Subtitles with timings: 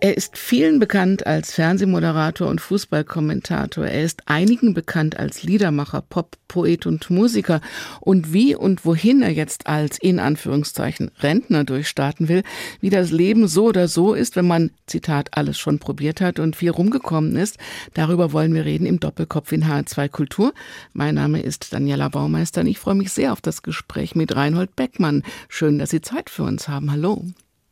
[0.00, 3.86] er ist vielen bekannt als Fernsehmoderator und Fußballkommentator.
[3.86, 7.60] Er ist einigen bekannt als Liedermacher, Pop, Poet und Musiker.
[8.00, 12.42] Und wie und wohin er jetzt als in Anführungszeichen Rentner durchstarten will,
[12.80, 16.54] wie das Leben so oder so ist, wenn man, Zitat, alles schon probiert hat und
[16.54, 17.58] viel rumgekommen ist,
[17.94, 20.54] darüber wollen wir reden im Doppelkopf in H2 Kultur.
[20.92, 24.76] Mein Name ist Daniela Baumeister und ich freue mich sehr auf das Gespräch mit Reinhold
[24.76, 25.24] Beckmann.
[25.48, 26.92] Schön, dass Sie Zeit für uns haben.
[26.92, 27.24] Hallo.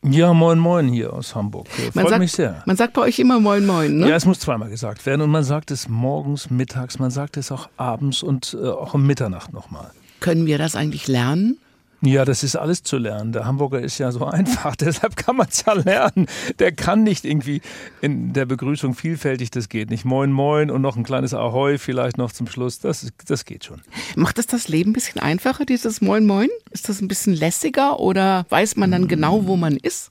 [0.09, 1.69] Ja, moin moin hier aus Hamburg.
[1.69, 2.63] Freut man sagt, mich sehr.
[2.65, 4.09] Man sagt bei euch immer moin moin, ne?
[4.09, 7.51] Ja, es muss zweimal gesagt werden und man sagt es morgens, mittags, man sagt es
[7.51, 9.91] auch abends und äh, auch um Mitternacht nochmal.
[10.21, 11.59] Können wir das eigentlich lernen?
[12.07, 13.33] Ja, das ist alles zu lernen.
[13.33, 16.27] Der Hamburger ist ja so einfach, deshalb kann man es ja lernen.
[16.59, 17.61] Der kann nicht irgendwie
[18.01, 20.05] in der Begrüßung vielfältig, das geht nicht.
[20.05, 23.83] Moin, moin und noch ein kleines Ahoi vielleicht noch zum Schluss, das, das geht schon.
[24.15, 26.49] Macht es das Leben ein bisschen einfacher, dieses Moin, moin?
[26.71, 30.11] Ist das ein bisschen lässiger oder weiß man dann genau, wo man ist?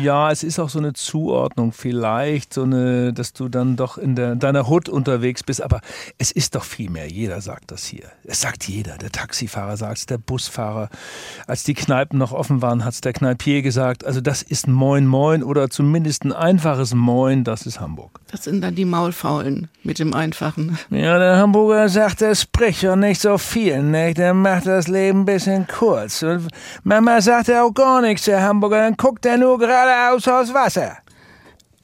[0.00, 4.16] Ja, es ist auch so eine Zuordnung vielleicht, so eine, dass du dann doch in
[4.16, 5.80] der, deiner Hut unterwegs bist, aber
[6.18, 7.08] es ist doch viel mehr.
[7.08, 8.10] Jeder sagt das hier.
[8.24, 8.96] Es sagt jeder.
[8.96, 10.88] Der Taxifahrer sagt es, der Busfahrer
[11.46, 15.06] als die Kneipen noch offen waren, hat es der Kneipier gesagt, also das ist Moin
[15.06, 18.20] Moin oder zumindest ein einfaches Moin, das ist Hamburg.
[18.30, 20.78] Das sind dann die Maulfaulen mit dem Einfachen.
[20.90, 24.18] Ja, der Hamburger sagt, er spricht ja nicht so viel, nicht?
[24.18, 26.22] Der macht das Leben ein bisschen kurz.
[26.22, 26.48] Und
[26.82, 30.98] Mama sagt er auch gar nichts, der Hamburger, dann guckt er nur geradeaus aus Wasser.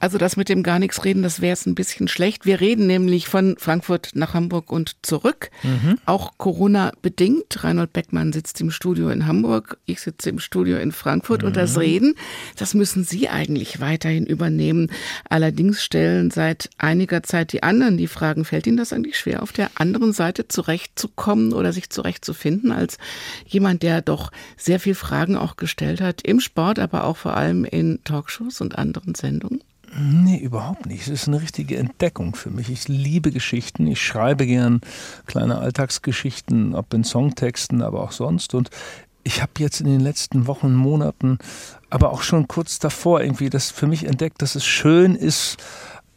[0.01, 2.47] Also das mit dem gar nichts reden, das wäre jetzt ein bisschen schlecht.
[2.47, 5.51] Wir reden nämlich von Frankfurt nach Hamburg und zurück.
[5.61, 5.99] Mhm.
[6.07, 7.63] Auch Corona bedingt.
[7.63, 11.49] Reinhold Beckmann sitzt im Studio in Hamburg, ich sitze im Studio in Frankfurt mhm.
[11.49, 11.81] und das mhm.
[11.81, 12.15] Reden,
[12.55, 14.89] das müssen Sie eigentlich weiterhin übernehmen.
[15.29, 19.51] Allerdings stellen seit einiger Zeit die anderen die Fragen, fällt Ihnen das eigentlich schwer, auf
[19.51, 22.97] der anderen Seite zurechtzukommen oder sich zurechtzufinden als
[23.45, 27.65] jemand, der doch sehr viel Fragen auch gestellt hat im Sport, aber auch vor allem
[27.65, 29.61] in Talkshows und anderen Sendungen?
[29.93, 31.01] Nee, überhaupt nicht.
[31.01, 32.69] Es ist eine richtige Entdeckung für mich.
[32.69, 33.87] Ich liebe Geschichten.
[33.87, 34.81] Ich schreibe gern
[35.25, 38.53] kleine Alltagsgeschichten, ob in Songtexten, aber auch sonst.
[38.53, 38.69] Und
[39.23, 41.39] ich habe jetzt in den letzten Wochen, Monaten,
[41.89, 45.57] aber auch schon kurz davor irgendwie das für mich entdeckt, dass es schön ist,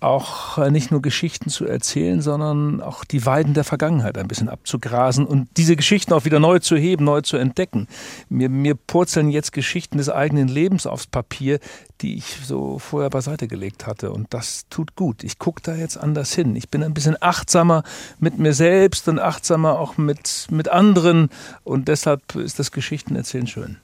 [0.04, 4.48] auch äh, nicht nur Geschichten zu erzählen, sondern auch die Weiden der Vergangenheit ein bisschen
[4.48, 7.88] abzugrasen und diese Geschichten auch wieder neu zu heben, neu zu entdecken.
[8.28, 11.58] Mir, mir purzeln jetzt Geschichten des eigenen Lebens aufs Papier,
[12.00, 14.12] die ich so vorher beiseite gelegt hatte.
[14.12, 15.24] Und das tut gut.
[15.24, 16.54] Ich gucke da jetzt anders hin.
[16.54, 17.82] Ich bin ein bisschen achtsamer
[18.18, 21.30] mit mir selbst und achtsamer auch mit, mit anderen.
[21.62, 23.78] Und deshalb ist das Geschichtenerzählen schön.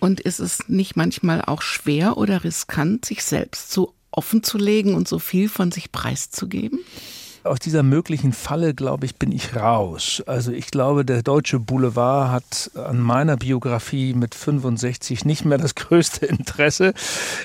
[0.00, 4.94] Und ist es nicht manchmal auch schwer oder riskant, sich selbst zu offen zu legen
[4.94, 6.80] und so viel von sich preiszugeben?
[7.44, 10.22] Aus dieser möglichen Falle, glaube ich, bin ich raus.
[10.26, 15.74] Also ich glaube, der deutsche Boulevard hat an meiner Biografie mit 65 nicht mehr das
[15.74, 16.94] größte Interesse.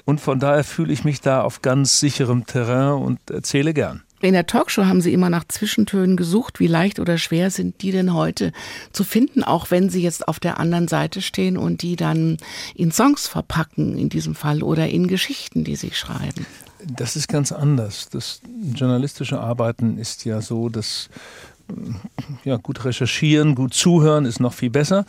[0.06, 4.04] Und von daher fühle ich mich da auf ganz sicherem Terrain und erzähle gern.
[4.20, 6.60] In der Talkshow haben Sie immer nach Zwischentönen gesucht.
[6.60, 8.52] Wie leicht oder schwer sind die denn heute
[8.92, 12.38] zu finden, auch wenn Sie jetzt auf der anderen Seite stehen und die dann
[12.74, 16.48] in Songs verpacken, in diesem Fall, oder in Geschichten, die Sie schreiben?
[16.84, 18.10] Das ist ganz anders.
[18.10, 18.42] Das
[18.74, 21.10] journalistische Arbeiten ist ja so, dass
[22.44, 25.06] ja, gut recherchieren, gut zuhören ist noch viel besser.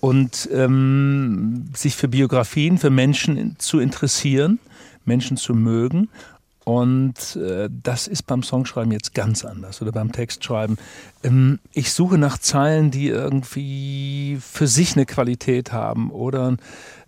[0.00, 4.58] Und ähm, sich für Biografien, für Menschen zu interessieren,
[5.04, 6.08] Menschen zu mögen
[6.64, 10.76] und äh, das ist beim Songschreiben jetzt ganz anders oder beim Textschreiben.
[11.24, 16.58] Ähm, ich suche nach Zeilen, die irgendwie für sich eine Qualität haben oder ein,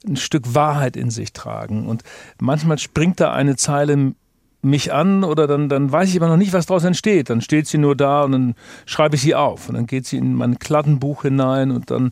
[0.07, 1.87] ein Stück Wahrheit in sich tragen.
[1.87, 2.03] Und
[2.41, 4.15] manchmal springt da eine Zeile
[4.63, 7.31] mich an oder dann, dann weiß ich aber noch nicht, was daraus entsteht.
[7.31, 8.55] Dann steht sie nur da und dann
[8.87, 12.11] schreibe ich sie auf und dann geht sie in mein Kladdenbuch hinein und dann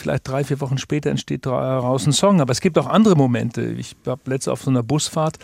[0.00, 2.40] vielleicht drei, vier Wochen später entsteht daraus ein Song.
[2.40, 3.62] Aber es gibt auch andere Momente.
[3.62, 5.38] Ich habe letztens auf so einer Busfahrt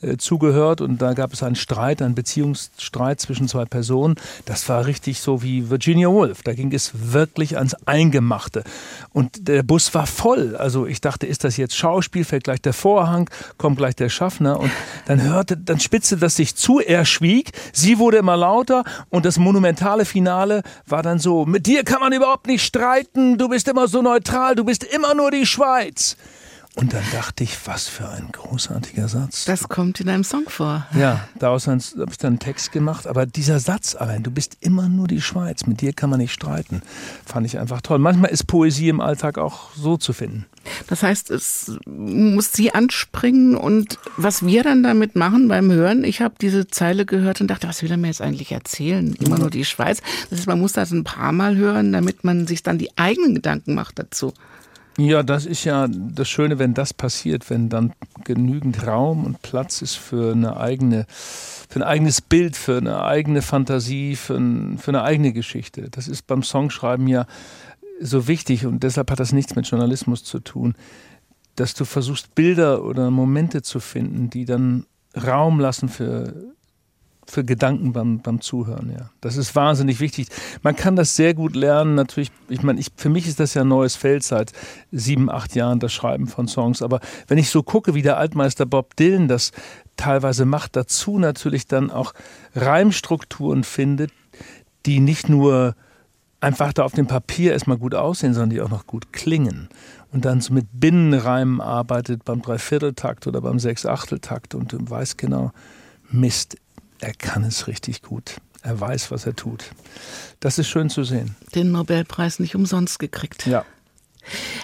[0.00, 4.16] äh, zugehört und da gab es einen Streit, einen Beziehungsstreit zwischen zwei Personen.
[4.44, 6.42] Das war richtig so wie Virginia Woolf.
[6.42, 8.64] Da ging es wirklich ans Eingemachte.
[9.12, 10.56] Und der Bus war voll.
[10.56, 12.24] Also ich dachte, ist das jetzt Schauspiel?
[12.24, 14.70] Fällt gleich der Vorhang, kommt gleich der Schaffner und
[15.06, 16.80] dann hörte, dann spitzte das sich zu.
[16.80, 21.84] Er schwieg, sie wurde immer lauter und das monumentale Finale war dann so: Mit dir
[21.84, 23.38] kann man überhaupt nicht streiten.
[23.38, 24.54] Du bist immer so neutral.
[24.54, 26.16] Du bist immer nur die Schweiz.
[26.76, 29.46] Und dann dachte ich, was für ein großartiger Satz.
[29.46, 30.86] Das kommt in einem Song vor.
[30.94, 33.06] Ja, daraus habe ich dann einen Text gemacht.
[33.06, 36.34] Aber dieser Satz allein, du bist immer nur die Schweiz, mit dir kann man nicht
[36.34, 36.82] streiten,
[37.24, 37.98] fand ich einfach toll.
[37.98, 40.44] Manchmal ist Poesie im Alltag auch so zu finden.
[40.86, 46.20] Das heißt, es muss sie anspringen und was wir dann damit machen beim Hören, ich
[46.20, 49.14] habe diese Zeile gehört und dachte, was will er mir jetzt eigentlich erzählen?
[49.14, 50.02] Immer nur die Schweiz.
[50.28, 53.34] Das heißt, man muss das ein paar Mal hören, damit man sich dann die eigenen
[53.34, 54.34] Gedanken macht dazu.
[54.98, 57.92] Ja, das ist ja das Schöne, wenn das passiert, wenn dann
[58.24, 63.42] genügend Raum und Platz ist für eine eigene, für ein eigenes Bild, für eine eigene
[63.42, 65.90] Fantasie, für, ein, für eine eigene Geschichte.
[65.90, 67.26] Das ist beim Songschreiben ja
[68.00, 70.74] so wichtig und deshalb hat das nichts mit Journalismus zu tun,
[71.56, 76.34] dass du versuchst, Bilder oder Momente zu finden, die dann Raum lassen für
[77.26, 79.10] für Gedanken beim, beim Zuhören, ja.
[79.20, 80.28] Das ist wahnsinnig wichtig.
[80.62, 82.30] Man kann das sehr gut lernen, natürlich.
[82.48, 84.52] Ich meine, ich, für mich ist das ja ein neues Feld seit
[84.92, 86.82] sieben, acht Jahren, das Schreiben von Songs.
[86.82, 89.52] Aber wenn ich so gucke, wie der Altmeister Bob Dylan das
[89.96, 92.12] teilweise macht, dazu natürlich dann auch
[92.54, 94.12] Reimstrukturen findet,
[94.86, 95.74] die nicht nur
[96.40, 99.68] einfach da auf dem Papier erstmal gut aussehen, sondern die auch noch gut klingen.
[100.12, 105.52] Und dann so mit Binnenreimen arbeitet beim Dreivierteltakt oder beim Sechsachteltakt und du weißt genau,
[106.10, 106.56] Mist,
[107.00, 108.36] er kann es richtig gut.
[108.62, 109.70] Er weiß, was er tut.
[110.40, 111.36] Das ist schön zu sehen.
[111.54, 113.46] Den Nobelpreis nicht umsonst gekriegt.
[113.46, 113.64] Ja.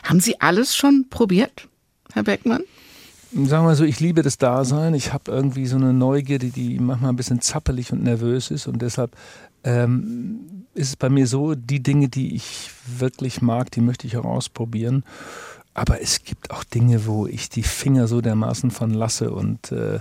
[0.02, 1.68] Haben Sie alles schon probiert,
[2.12, 2.64] Herr Beckmann?
[3.32, 4.92] Sagen wir mal so, ich liebe das Dasein.
[4.94, 8.66] Ich habe irgendwie so eine Neugierde, die manchmal ein bisschen zappelig und nervös ist.
[8.66, 9.16] Und deshalb
[9.64, 14.16] ähm, ist es bei mir so, die Dinge, die ich wirklich mag, die möchte ich
[14.16, 15.04] auch ausprobieren.
[15.74, 20.00] Aber es gibt auch Dinge, wo ich die Finger so dermaßen von lasse und äh,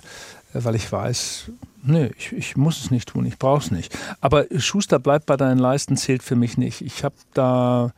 [0.53, 1.51] weil ich weiß,
[1.83, 3.97] nee, ich, ich muss es nicht tun, ich brauche es nicht.
[4.19, 6.81] Aber Schuster bleibt bei deinen Leisten zählt für mich nicht.
[6.81, 7.91] Ich habe da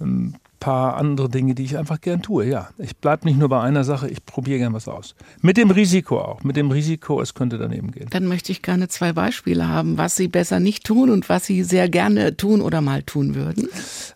[0.00, 2.46] ein paar andere Dinge, die ich einfach gern tue.
[2.46, 5.14] Ja, ich bleibe nicht nur bei einer Sache, ich probiere gern was aus.
[5.40, 8.08] Mit dem Risiko auch, mit dem Risiko, es könnte daneben gehen.
[8.10, 11.62] Dann möchte ich gerne zwei Beispiele haben, was Sie besser nicht tun und was Sie
[11.62, 13.68] sehr gerne tun oder mal tun würden.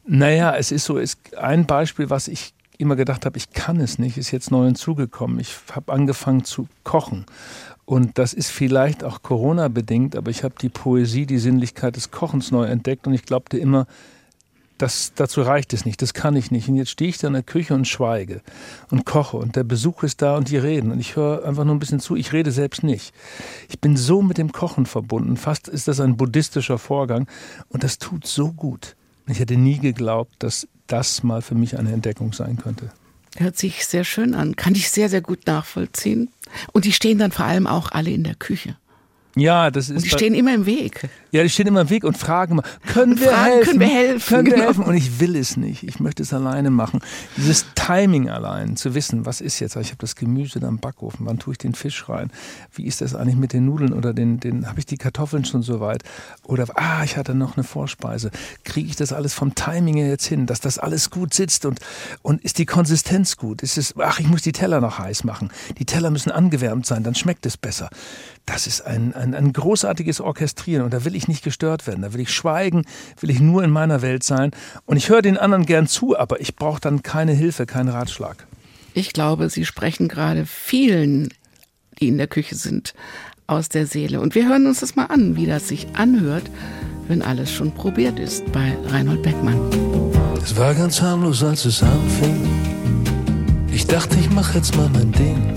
[0.07, 3.99] Naja, es ist so, ist ein Beispiel, was ich immer gedacht habe, ich kann es
[3.99, 5.39] nicht, ist jetzt neu hinzugekommen.
[5.39, 7.25] Ich habe angefangen zu kochen.
[7.93, 12.51] Und das ist vielleicht auch Corona-bedingt, aber ich habe die Poesie, die Sinnlichkeit des Kochens
[12.51, 13.87] neu entdeckt und ich glaubte immer,
[14.79, 16.71] das, dazu reicht es nicht, das kann ich nicht.
[16.71, 18.41] Und jetzt stehe ich da in der Küche und schweige
[18.91, 21.75] und koche und der Besuch ist da und die reden und ich höre einfach nur
[21.75, 23.13] ein bisschen zu, ich rede selbst nicht.
[23.69, 27.29] Ich bin so mit dem Kochen verbunden, fast ist das ein buddhistischer Vorgang
[27.69, 28.97] und das tut so gut.
[29.27, 32.91] Ich hätte nie geglaubt, dass das mal für mich eine Entdeckung sein könnte.
[33.37, 34.57] Hört sich sehr schön an.
[34.57, 36.31] Kann ich sehr, sehr gut nachvollziehen.
[36.73, 38.77] Und die stehen dann vor allem auch alle in der Küche.
[39.35, 39.97] Ja, das ist.
[39.97, 41.09] Und die stehen immer im Weg.
[41.31, 42.63] Ja, die stehen immer im Weg und fragen immer,
[42.93, 43.65] können wir fragen, helfen?
[43.65, 44.29] Können wir helfen?
[44.29, 44.57] Können genau.
[44.57, 44.85] wir helfen?
[44.85, 45.83] Und ich will es nicht.
[45.85, 47.01] Ich möchte es alleine machen.
[47.39, 49.77] Dieses Timing allein, zu wissen, was ist jetzt?
[49.77, 51.25] Ich habe das Gemüse da im Backofen.
[51.25, 52.31] Wann tue ich den Fisch rein?
[52.75, 55.63] Wie ist das eigentlich mit den Nudeln oder den, den habe ich die Kartoffeln schon
[55.63, 56.03] so weit?
[56.45, 58.31] Oder ah, ich hatte noch eine Vorspeise.
[58.65, 61.81] Kriege ich das alles vom Timing her jetzt hin, dass das alles gut sitzt und
[62.21, 63.63] und ist die Konsistenz gut?
[63.63, 63.95] Ist es?
[63.99, 65.51] Ach, ich muss die Teller noch heiß machen.
[65.79, 67.91] Die Teller müssen angewärmt sein, dann schmeckt es besser.
[68.47, 72.03] Das ist ein, ein, ein großartiges Orchestrieren und da will ich nicht gestört werden.
[72.03, 72.85] Da will ich schweigen,
[73.21, 74.51] will ich nur in meiner Welt sein.
[74.85, 78.47] Und ich höre den anderen gern zu, aber ich brauche dann keine Hilfe, keinen Ratschlag.
[78.95, 81.29] Ich glaube, Sie sprechen gerade vielen,
[82.01, 82.95] die in der Küche sind,
[83.47, 84.21] aus der Seele.
[84.21, 86.45] Und wir hören uns das mal an, wie das sich anhört,
[87.09, 89.61] wenn alles schon probiert ist bei Reinhold Beckmann.
[90.43, 92.49] Es war ganz harmlos, als es anfing.
[93.73, 95.55] Ich dachte, ich mach jetzt mal mein Ding.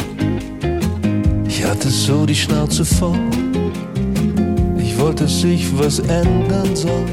[1.48, 3.18] Ich hatte so die Schnauze voll.
[5.06, 7.06] Wollte, sich was ändern soll.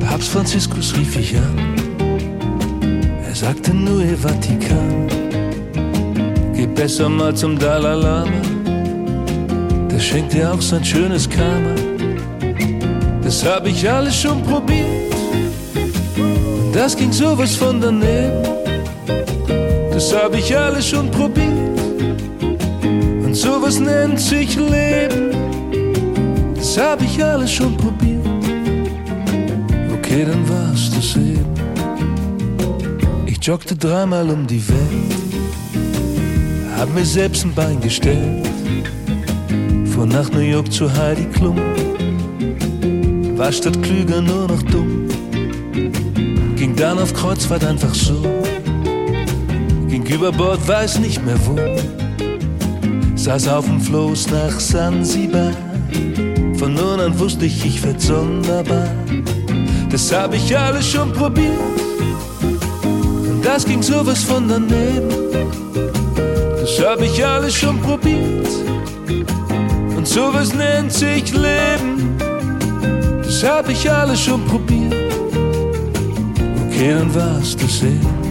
[0.00, 1.56] Papst Franziskus rief ich an.
[3.26, 5.08] Er sagte nur, ihr Vatikan.
[6.54, 8.42] Geh besser mal zum Dalai Lama.
[9.90, 11.74] Der schenkt dir auch sein schönes Karma.
[13.22, 15.14] Das hab ich alles schon probiert.
[15.76, 18.42] Und das ging sowas von daneben.
[19.90, 21.80] Das hab ich alles schon probiert.
[23.24, 25.23] Und sowas nennt sich Leben.
[26.64, 28.26] Das hab ich alles schon probiert.
[29.92, 31.44] Okay, dann war's das eben.
[33.26, 35.14] Ich joggte dreimal um die Welt.
[36.74, 38.48] Hab mir selbst ein Bein gestellt.
[39.84, 41.58] Fuhr nach New York zu Heidi Klum.
[43.36, 45.06] War statt klüger nur noch dumm.
[46.56, 48.22] Ging dann auf Kreuzfahrt einfach so.
[49.88, 51.58] Ging über Bord, weiß nicht mehr wo.
[53.16, 55.52] Saß auf dem Floß nach Sansibar.
[56.64, 58.88] Von nun an wusste ich, ich werd sonderbar.
[59.90, 61.58] Das hab ich alles schon probiert.
[62.82, 65.10] Und das ging sowas von daneben.
[66.58, 68.48] Das hab ich alles schon probiert.
[69.94, 72.16] Und sowas nennt sich Leben.
[73.22, 74.94] Das hab ich alles schon probiert.
[76.66, 78.23] Okay, dann war's das eben.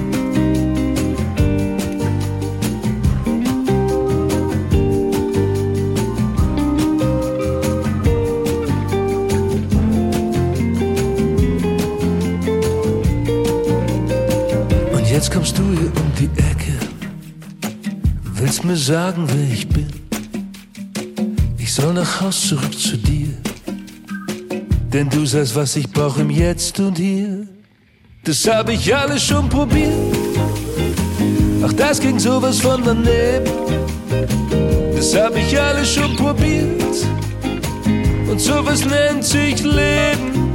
[18.73, 19.87] Mir sagen, wer ich bin.
[21.59, 23.29] Ich soll nach Haus zurück zu dir,
[24.91, 27.47] denn du sagst, was ich brauche im Jetzt und Hier.
[28.23, 30.15] Das hab ich alles schon probiert,
[31.63, 33.51] ach das ging sowas von daneben.
[34.95, 36.95] Das hab ich alles schon probiert
[38.27, 40.51] und sowas nennt sich Leben.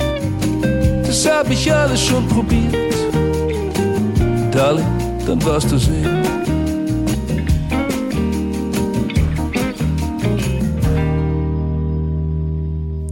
[1.06, 2.94] Das hab ich alles schon probiert.
[4.50, 4.92] Darling,
[5.24, 6.17] dann warst du sehen.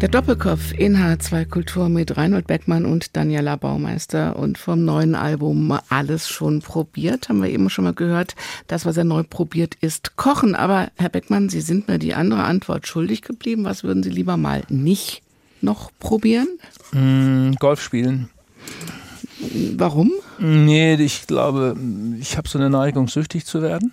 [0.02, 5.78] Der Doppelkopf in H2 Kultur mit Reinhold Beckmann und Daniela Baumeister und vom neuen Album
[5.88, 8.34] Alles schon probiert, haben wir eben schon mal gehört.
[8.66, 10.54] Das, was er neu probiert, ist Kochen.
[10.54, 13.64] Aber Herr Beckmann, Sie sind mir die andere Antwort schuldig geblieben.
[13.64, 15.22] Was würden Sie lieber mal nicht
[15.62, 16.48] noch probieren?
[16.92, 18.28] Mm, Golf spielen.
[19.76, 20.12] Warum?
[20.38, 21.74] Nee, ich glaube,
[22.20, 23.92] ich habe so eine Neigung, süchtig zu werden.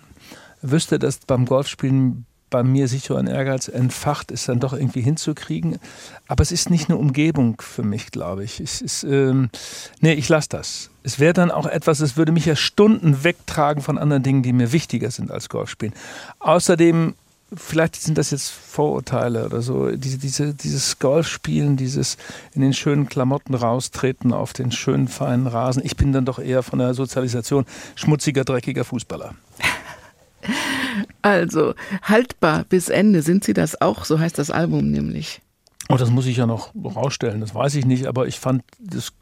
[0.60, 5.00] Wüsste, dass beim Golfspielen bei mir sich so ein Ehrgeiz entfacht ist, dann doch irgendwie
[5.00, 5.80] hinzukriegen.
[6.28, 8.60] Aber es ist nicht eine Umgebung für mich, glaube ich.
[8.60, 9.50] Es ist, ähm,
[9.98, 10.90] nee, ich lasse das.
[11.02, 14.52] Es wäre dann auch etwas, es würde mich ja Stunden wegtragen von anderen Dingen, die
[14.52, 15.96] mir wichtiger sind als Golfspielen.
[16.38, 17.14] Außerdem
[17.56, 22.18] vielleicht sind das jetzt Vorurteile oder so, diese, diese, dieses Golfspielen, dieses
[22.54, 25.82] in den schönen Klamotten raustreten auf den schönen feinen Rasen.
[25.84, 29.34] Ich bin dann doch eher von der Sozialisation schmutziger, dreckiger Fußballer.
[31.22, 34.04] Also, haltbar bis Ende, sind Sie das auch?
[34.04, 35.40] So heißt das Album nämlich.
[35.88, 39.12] Oh, das muss ich ja noch rausstellen, das weiß ich nicht, aber ich fand das.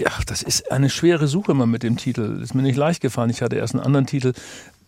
[0.00, 2.40] Ja, das ist eine schwere Suche immer mit dem Titel.
[2.42, 3.30] Ist mir nicht leicht gefallen.
[3.30, 4.32] Ich hatte erst einen anderen Titel,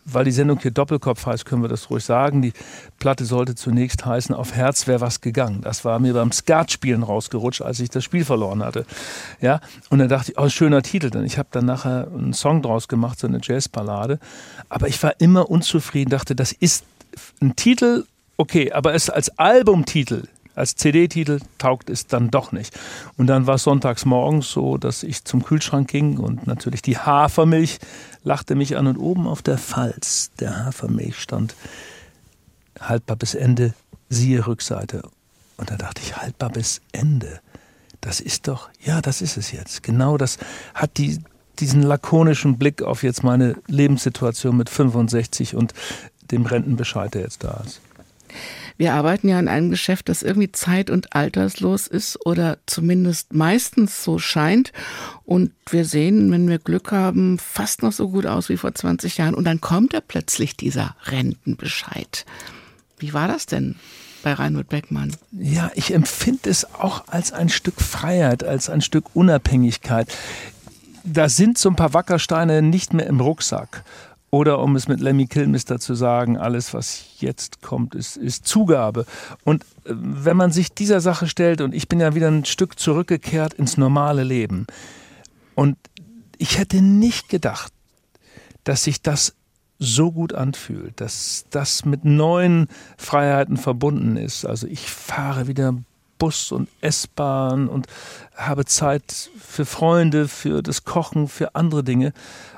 [0.06, 2.40] weil die Sendung hier Doppelkopf heißt, können wir das ruhig sagen.
[2.40, 2.52] Die
[2.98, 5.60] Platte sollte zunächst heißen, auf Herz wäre was gegangen.
[5.62, 8.86] Das war mir beim Skatspielen rausgerutscht, als ich das Spiel verloren hatte.
[9.40, 9.60] Ja,
[9.90, 11.10] und dann dachte ich, oh, schöner Titel.
[11.10, 14.20] Denn ich habe dann nachher einen Song draus gemacht, so eine Jazzballade.
[14.68, 16.84] Aber ich war immer unzufrieden, dachte, das ist
[17.40, 18.04] ein Titel,
[18.36, 22.76] okay, aber es als Albumtitel als CD-Titel taugt es dann doch nicht.
[23.16, 26.98] Und dann war es sonntags morgens so, dass ich zum Kühlschrank ging und natürlich die
[26.98, 27.78] Hafermilch
[28.24, 31.54] lachte mich an und oben auf der Falz der Hafermilch stand
[32.80, 33.74] haltbar bis Ende,
[34.08, 35.02] siehe Rückseite.
[35.56, 37.40] Und da dachte ich, haltbar bis Ende.
[38.00, 39.82] Das ist doch, ja, das ist es jetzt.
[39.82, 40.38] Genau das
[40.74, 41.18] hat die,
[41.58, 45.72] diesen lakonischen Blick auf jetzt meine Lebenssituation mit 65 und
[46.30, 47.80] dem Rentenbescheid, der jetzt da ist.
[48.76, 54.04] Wir arbeiten ja in einem Geschäft, das irgendwie zeit- und alterslos ist oder zumindest meistens
[54.04, 54.72] so scheint.
[55.24, 59.16] Und wir sehen, wenn wir Glück haben, fast noch so gut aus wie vor 20
[59.18, 59.34] Jahren.
[59.34, 62.24] Und dann kommt ja plötzlich dieser Rentenbescheid.
[62.98, 63.76] Wie war das denn?
[64.26, 65.14] bei Reinhold Beckmann?
[65.30, 70.12] Ja, ich empfinde es auch als ein Stück Freiheit, als ein Stück Unabhängigkeit.
[71.04, 73.84] Da sind so ein paar Wackersteine nicht mehr im Rucksack.
[74.30, 79.06] Oder um es mit Lemmy Kilmister zu sagen, alles, was jetzt kommt, ist, ist Zugabe.
[79.44, 82.78] Und äh, wenn man sich dieser Sache stellt, und ich bin ja wieder ein Stück
[82.78, 84.66] zurückgekehrt ins normale Leben,
[85.54, 85.78] und
[86.38, 87.72] ich hätte nicht gedacht,
[88.64, 89.34] dass sich das
[89.78, 94.44] so gut anfühlt, dass das mit neuen Freiheiten verbunden ist.
[94.44, 95.74] Also ich fahre wieder
[96.18, 97.86] Bus und S-Bahn und
[98.34, 102.12] habe Zeit für Freunde, für das Kochen, für andere Dinge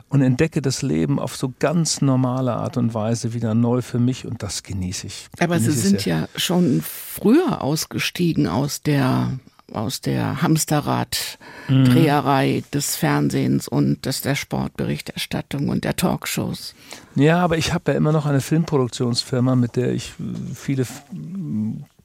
[0.08, 4.26] und entdecke das Leben auf so ganz normale Art und Weise wieder neu für mich
[4.26, 5.28] und das genieße ich.
[5.38, 9.38] Aber genieße Sie sind ja schon früher ausgestiegen aus der
[9.72, 12.70] aus der Hamsterrad-Dreherei mhm.
[12.72, 16.74] des Fernsehens und des, der Sportberichterstattung und der Talkshows.
[17.14, 20.14] Ja, aber ich habe ja immer noch eine Filmproduktionsfirma, mit der ich
[20.54, 20.86] viele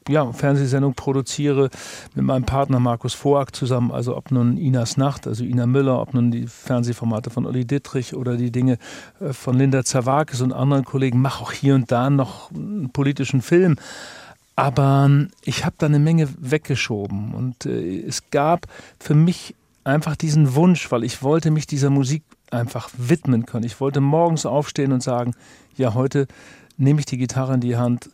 [0.10, 1.70] ja, Fernsehsendung produziere
[2.16, 6.14] mit meinem Partner Markus Voag zusammen, also ob nun Inas Nacht, also Ina Müller, ob
[6.14, 8.78] nun die Fernsehformate von Olli Dittrich oder die Dinge
[9.20, 13.42] äh, von Linda Zerwakis und anderen Kollegen, mache auch hier und da noch einen politischen
[13.42, 13.78] Film.
[14.56, 18.68] Aber ähm, ich habe da eine Menge weggeschoben und äh, es gab
[19.00, 23.66] für mich einfach diesen Wunsch, weil ich wollte mich dieser Musik einfach widmen können.
[23.66, 25.34] Ich wollte morgens aufstehen und sagen,
[25.76, 26.28] ja, heute
[26.78, 28.10] nehme ich die Gitarre in die Hand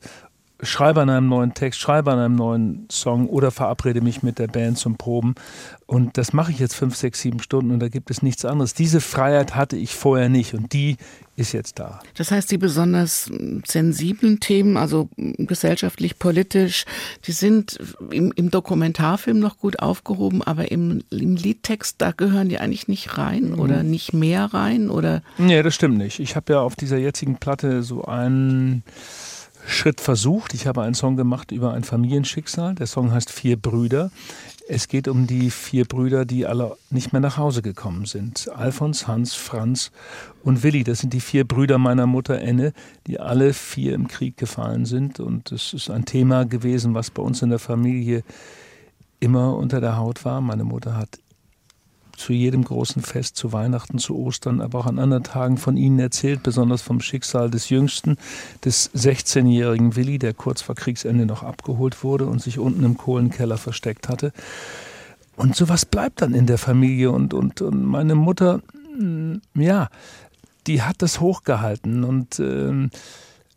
[0.61, 4.47] schreibe an einem neuen Text, schreibe an einem neuen Song oder verabrede mich mit der
[4.47, 5.35] Band zum Proben.
[5.85, 8.73] Und das mache ich jetzt fünf, sechs, sieben Stunden und da gibt es nichts anderes.
[8.73, 10.97] Diese Freiheit hatte ich vorher nicht und die
[11.35, 11.99] ist jetzt da.
[12.15, 13.31] Das heißt, die besonders
[13.65, 16.85] sensiblen Themen, also gesellschaftlich, politisch,
[17.25, 17.79] die sind
[18.11, 23.17] im, im Dokumentarfilm noch gut aufgehoben, aber im, im, Liedtext, da gehören die eigentlich nicht
[23.17, 23.89] rein oder mhm.
[23.89, 24.89] nicht mehr rein?
[24.89, 25.23] Oder?
[25.37, 26.19] Nee, das stimmt nicht.
[26.19, 28.83] Ich habe ja auf dieser jetzigen Platte so einen
[29.69, 30.53] Schritt versucht.
[30.53, 32.75] Ich habe einen Song gemacht über ein Familienschicksal.
[32.75, 34.11] Der Song heißt Vier Brüder.
[34.67, 38.49] Es geht um die vier Brüder, die alle nicht mehr nach Hause gekommen sind.
[38.49, 39.91] Alfons, Hans, Franz
[40.43, 40.83] und Willi.
[40.83, 42.73] Das sind die vier Brüder meiner Mutter Enne,
[43.07, 45.19] die alle vier im Krieg gefallen sind.
[45.19, 48.23] Und es ist ein Thema gewesen, was bei uns in der Familie
[49.19, 50.41] immer unter der Haut war.
[50.41, 51.19] Meine Mutter hat
[52.19, 55.99] zu jedem großen Fest, zu Weihnachten, zu Ostern, aber auch an anderen Tagen von ihnen
[55.99, 58.17] erzählt, besonders vom Schicksal des Jüngsten,
[58.63, 63.57] des 16-jährigen Willi, der kurz vor Kriegsende noch abgeholt wurde und sich unten im Kohlenkeller
[63.57, 64.33] versteckt hatte.
[65.37, 68.61] Und sowas bleibt dann in der Familie und, und, und meine Mutter,
[68.99, 69.87] mm, ja,
[70.67, 72.89] die hat das hochgehalten und äh,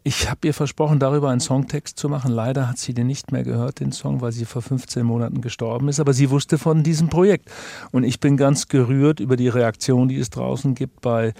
[0.04, 2.32] ich habe ihr versprochen, darüber einen Songtext zu machen.
[2.32, 5.88] Leider hat sie den nicht mehr gehört, den Song, weil sie vor 15 Monaten gestorben
[5.88, 6.00] ist.
[6.00, 7.50] Aber sie wusste von diesem Projekt.
[7.92, 11.02] Und ich bin ganz gerührt über die Reaktion, die es draußen gibt.
[11.02, 11.34] Bei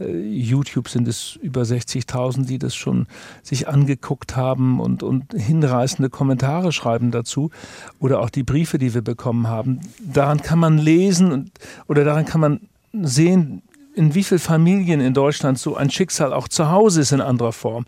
[0.00, 3.06] äh, YouTube sind es über 60.000, die das schon
[3.42, 7.50] sich angeguckt haben und, und hinreißende Kommentare schreiben dazu.
[7.98, 9.80] Oder auch die Briefe, die wir bekommen haben.
[10.00, 11.50] Daran kann man lesen und,
[11.86, 12.60] oder daran kann man
[13.02, 13.62] sehen,
[13.96, 17.52] in wie vielen Familien in Deutschland so ein Schicksal auch zu Hause ist in anderer
[17.52, 17.86] Form.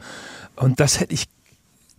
[0.56, 1.26] Und das hätte ich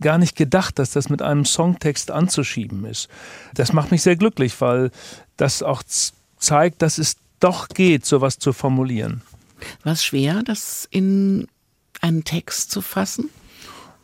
[0.00, 3.08] gar nicht gedacht, dass das mit einem Songtext anzuschieben ist.
[3.54, 4.90] Das macht mich sehr glücklich, weil
[5.36, 5.82] das auch
[6.38, 9.22] zeigt, dass es doch geht, sowas zu formulieren.
[9.84, 11.46] War es schwer, das in
[12.00, 13.30] einen Text zu fassen?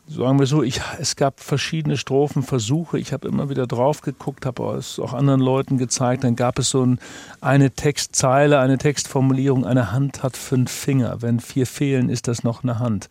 [0.07, 2.97] Sagen wir so, ich, es gab verschiedene Strophenversuche.
[2.97, 6.23] Ich habe immer wieder drauf geguckt, habe es auch anderen Leuten gezeigt.
[6.23, 6.99] Dann gab es so ein,
[7.41, 9.65] eine Textzeile, eine Textformulierung.
[9.65, 11.21] Eine Hand hat fünf Finger.
[11.21, 13.09] Wenn vier fehlen, ist das noch eine Hand.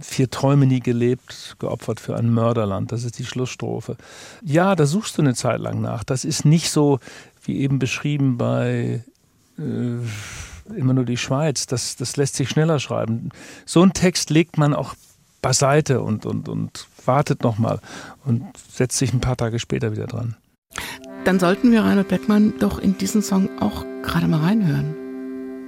[0.00, 2.92] Vier Träume nie gelebt, geopfert für ein Mörderland.
[2.92, 3.96] Das ist die Schlussstrophe.
[4.44, 6.04] Ja, da suchst du eine Zeit lang nach.
[6.04, 6.98] Das ist nicht so,
[7.42, 9.02] wie eben beschrieben bei
[9.58, 11.66] äh, immer nur die Schweiz.
[11.66, 13.30] Das, das lässt sich schneller schreiben.
[13.66, 14.94] So einen Text legt man auch
[15.42, 17.80] beiseite und, und, und wartet nochmal
[18.24, 20.36] und setzt sich ein paar Tage später wieder dran.
[21.24, 24.94] Dann sollten wir Reinhold Beckmann doch in diesen Song auch gerade mal reinhören.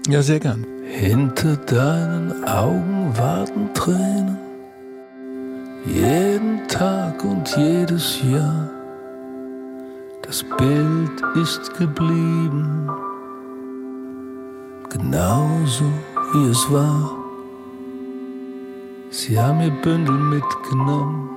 [0.09, 0.67] Ja, sehr gern.
[0.87, 4.39] Hinter deinen Augen warten Tränen,
[5.87, 8.71] jeden Tag und jedes Jahr.
[10.23, 12.91] Das Bild ist geblieben,
[14.91, 15.85] genauso
[16.33, 17.24] wie es war.
[19.17, 21.31] Sie haben ihr Bündel mitgenommen,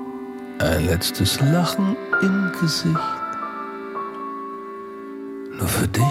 [0.58, 2.98] ein letztes Lachen im Gesicht.
[5.60, 6.04] Nur für dich,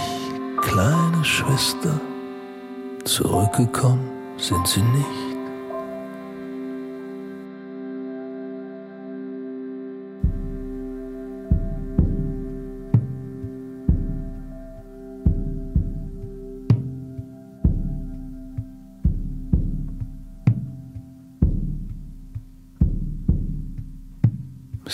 [0.61, 2.01] kleine Schwester,
[3.03, 5.26] zurückgekommen sind sie nicht.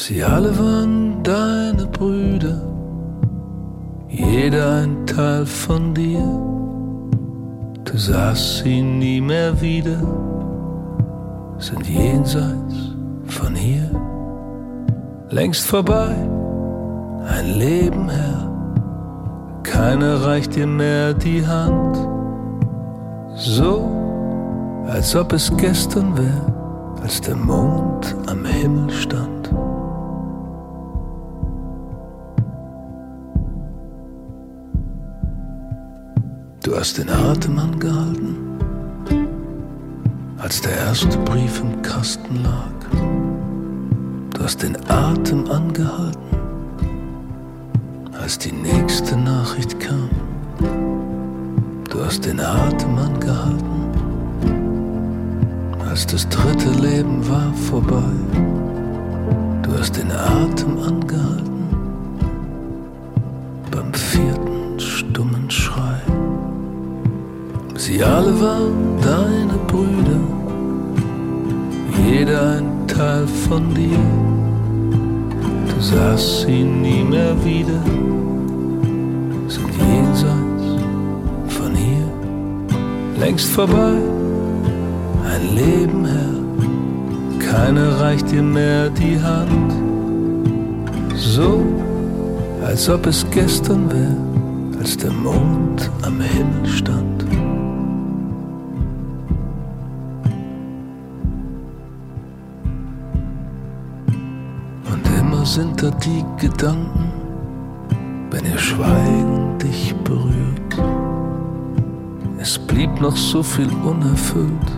[0.05, 2.61] Sie alle waren deine Brüder,
[4.09, 6.27] jeder ein Teil von dir.
[7.85, 10.01] Du sahst sie nie mehr wieder,
[11.59, 13.89] sind jenseits von hier,
[15.31, 16.17] längst vorbei,
[17.29, 18.51] ein Leben her.
[19.63, 21.97] Keiner reicht dir mehr die Hand,
[23.37, 23.89] so
[24.89, 26.53] als ob es gestern wäre,
[27.01, 29.42] als der Mond am Himmel stand.
[36.63, 38.37] Du hast den Atem angehalten,
[40.39, 43.01] als der erste Brief im Kasten lag.
[44.33, 46.23] Du hast den Atem angehalten,
[48.13, 50.09] als die nächste Nachricht kam.
[51.91, 53.91] Du hast den Atem angehalten,
[55.91, 58.13] als das dritte Leben war vorbei.
[59.63, 61.52] Du hast den Atem angehalten
[67.93, 70.23] Sie alle waren deine Brüder,
[72.09, 73.99] jeder ein Teil von dir.
[75.69, 77.83] Du sahst sie nie mehr wieder,
[79.47, 80.83] sind jenseits
[81.49, 82.09] von hier,
[83.21, 83.99] längst vorbei,
[85.31, 87.51] ein Leben her.
[87.51, 89.71] Keiner reicht dir mehr die Hand.
[91.15, 91.63] So,
[92.65, 97.02] als ob es gestern wäre, als der Mond am Himmel stand.
[106.05, 107.13] Die Gedanken,
[108.31, 110.79] wenn ihr Schweigen dich berührt.
[112.39, 114.71] Es blieb noch so viel unerfüllt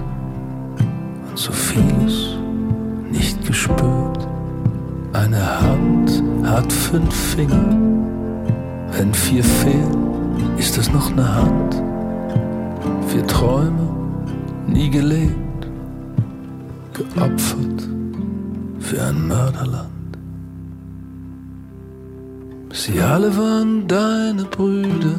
[1.30, 2.36] und so vieles
[3.10, 4.28] nicht gespürt.
[5.12, 7.64] Eine Hand hat fünf Finger,
[8.92, 11.82] wenn vier fehlen, ist es noch eine Hand.
[13.08, 13.88] Vier Träume,
[14.66, 15.68] nie gelebt,
[16.92, 17.88] geopfert
[18.80, 19.93] für ein Mörderland.
[22.86, 25.18] Sie alle waren deine Brüder,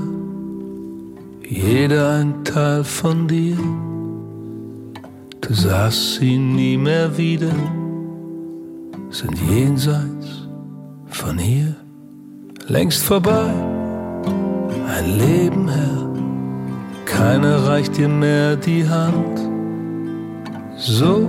[1.49, 3.57] jeder ein Teil von dir.
[5.41, 7.55] Du sahst sie nie mehr wieder,
[9.09, 10.47] sind jenseits
[11.07, 11.75] von hier,
[12.67, 13.51] längst vorbei,
[14.95, 16.07] ein Leben her,
[17.05, 19.39] keiner reicht dir mehr die Hand,
[20.77, 21.27] so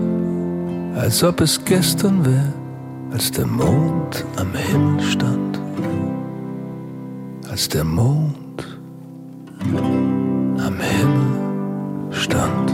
[0.96, 2.53] als ob es gestern wäre,
[3.11, 5.65] als der Mond am Himmel stand
[7.56, 8.78] als der Mond
[10.58, 12.70] am Himmel stand.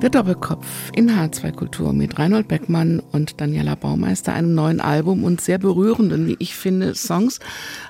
[0.00, 5.42] Der Doppelkopf in H2 Kultur mit Reinhold Beckmann und Daniela Baumeister, einem neuen Album und
[5.42, 7.38] sehr berührenden, wie ich finde, Songs.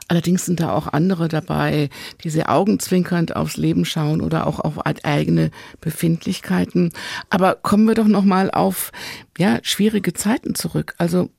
[0.08, 1.88] Allerdings sind da auch andere dabei,
[2.24, 6.90] die sehr augenzwinkernd aufs Leben schauen oder auch auf eigene Befindlichkeiten.
[7.30, 8.90] Aber kommen wir doch noch mal auf
[9.38, 10.96] ja schwierige Zeiten zurück.
[10.98, 11.30] Also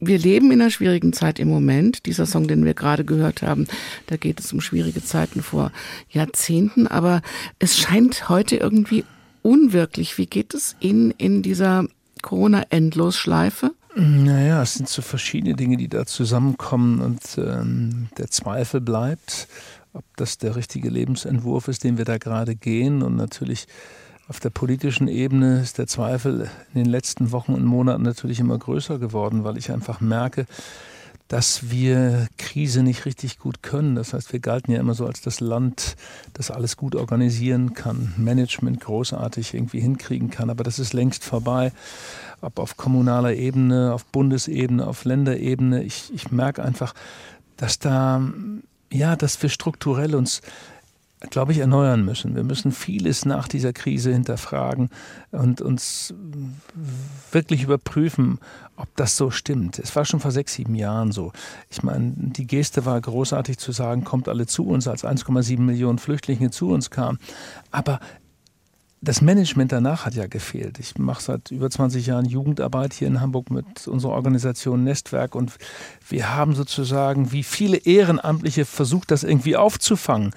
[0.00, 2.06] wir leben in einer schwierigen Zeit im Moment.
[2.06, 3.66] Dieser Song, den wir gerade gehört haben,
[4.06, 5.72] da geht es um schwierige Zeiten vor
[6.10, 7.22] Jahrzehnten, aber
[7.58, 9.04] es scheint heute irgendwie
[9.42, 10.18] unwirklich.
[10.18, 11.86] Wie geht es Ihnen in dieser
[12.22, 13.72] Corona-Endlosschleife?
[13.96, 19.48] Naja, es sind so verschiedene Dinge, die da zusammenkommen und ähm, der Zweifel bleibt,
[19.92, 23.66] ob das der richtige Lebensentwurf ist, den wir da gerade gehen und natürlich
[24.28, 28.58] auf der politischen Ebene ist der Zweifel in den letzten Wochen und Monaten natürlich immer
[28.58, 30.44] größer geworden, weil ich einfach merke,
[31.28, 33.94] dass wir Krise nicht richtig gut können.
[33.94, 35.96] Das heißt, wir galten ja immer so als das Land,
[36.34, 40.50] das alles gut organisieren kann, Management großartig irgendwie hinkriegen kann.
[40.50, 41.72] Aber das ist längst vorbei.
[42.40, 45.82] Ob auf kommunaler Ebene, auf Bundesebene, auf Länderebene.
[45.82, 46.94] Ich, ich merke einfach,
[47.56, 48.22] dass da,
[48.90, 50.42] ja, dass wir strukturell uns
[51.30, 52.36] glaube ich, erneuern müssen.
[52.36, 54.88] Wir müssen vieles nach dieser Krise hinterfragen
[55.30, 56.14] und uns
[57.32, 58.38] wirklich überprüfen,
[58.76, 59.78] ob das so stimmt.
[59.78, 61.32] Es war schon vor sechs, sieben Jahren so.
[61.70, 65.98] Ich meine, die Geste war großartig zu sagen, kommt alle zu uns, als 1,7 Millionen
[65.98, 67.18] Flüchtlinge zu uns kamen.
[67.72, 67.98] Aber
[69.00, 70.78] das Management danach hat ja gefehlt.
[70.78, 75.52] Ich mache seit über 20 Jahren Jugendarbeit hier in Hamburg mit unserer Organisation Nestwerk und
[76.08, 80.32] wir haben sozusagen wie viele Ehrenamtliche versucht, das irgendwie aufzufangen.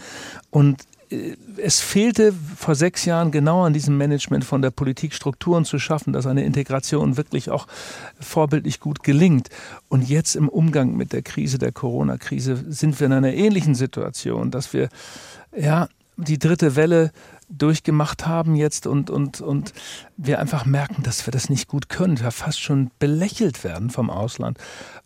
[0.51, 5.65] Und äh, es fehlte vor sechs Jahren genau an diesem Management von der Politik Strukturen
[5.65, 7.67] zu schaffen, dass eine Integration wirklich auch
[8.19, 9.49] vorbildlich gut gelingt.
[9.89, 14.51] Und jetzt im Umgang mit der Krise, der Corona-Krise, sind wir in einer ähnlichen Situation,
[14.51, 14.89] dass wir
[15.55, 17.11] ja die dritte Welle
[17.51, 19.73] durchgemacht haben jetzt und, und, und
[20.17, 24.09] wir einfach merken, dass wir das nicht gut können, wir fast schon belächelt werden vom
[24.09, 24.57] Ausland.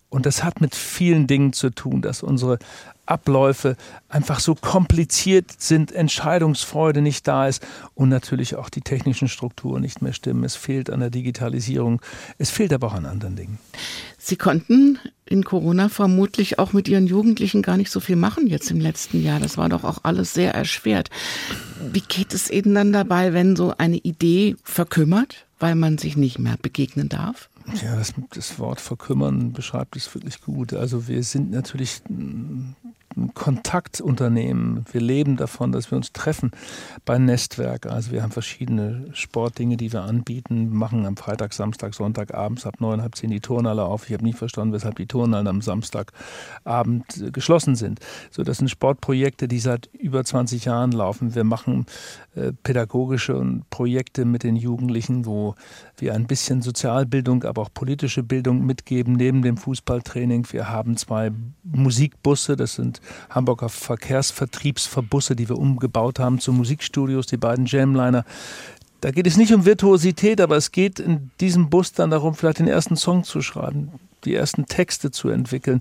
[0.08, 2.58] Und das hat mit vielen Dingen zu tun, dass unsere
[3.06, 3.76] Abläufe
[4.08, 10.02] einfach so kompliziert sind, Entscheidungsfreude nicht da ist und natürlich auch die technischen Strukturen nicht
[10.02, 10.44] mehr stimmen.
[10.44, 12.00] Es fehlt an der Digitalisierung,
[12.38, 13.58] es fehlt aber auch an anderen Dingen.
[14.18, 18.70] Sie konnten in Corona vermutlich auch mit Ihren Jugendlichen gar nicht so viel machen jetzt
[18.70, 19.38] im letzten Jahr.
[19.38, 21.10] Das war doch auch alles sehr erschwert.
[21.92, 26.38] Wie geht es Ihnen dann dabei, wenn so eine Idee verkümmert, weil man sich nicht
[26.38, 27.48] mehr begegnen darf?
[27.74, 30.72] Ja, das, das Wort verkümmern beschreibt es wirklich gut.
[30.72, 32.02] Also wir sind natürlich
[33.36, 34.86] Kontaktunternehmen.
[34.90, 36.52] Wir leben davon, dass wir uns treffen
[37.04, 37.84] bei Nestwerk.
[37.84, 42.64] Also wir haben verschiedene Sportdinge, die wir anbieten, wir machen am Freitag, Samstag, Sonntag abends
[42.64, 44.08] ab neun, halb zehn die Turnhalle auf.
[44.08, 48.00] Ich habe nicht verstanden, weshalb die Turnhallen am Samstagabend geschlossen sind.
[48.30, 51.34] So, das sind Sportprojekte, die seit über 20 Jahren laufen.
[51.34, 51.84] Wir machen
[52.36, 55.56] äh, pädagogische Projekte mit den Jugendlichen, wo
[55.98, 60.46] wir ein bisschen Sozialbildung, aber auch politische Bildung mitgeben neben dem Fußballtraining.
[60.52, 61.32] Wir haben zwei
[61.64, 68.24] Musikbusse, das sind Hamburger Verkehrsvertriebsverbusse, die wir umgebaut haben zu Musikstudios, die beiden Jamliner.
[69.00, 72.58] Da geht es nicht um Virtuosität, aber es geht in diesem Bus dann darum, vielleicht
[72.58, 73.92] den ersten Song zu schreiben,
[74.24, 75.80] die ersten Texte zu entwickeln.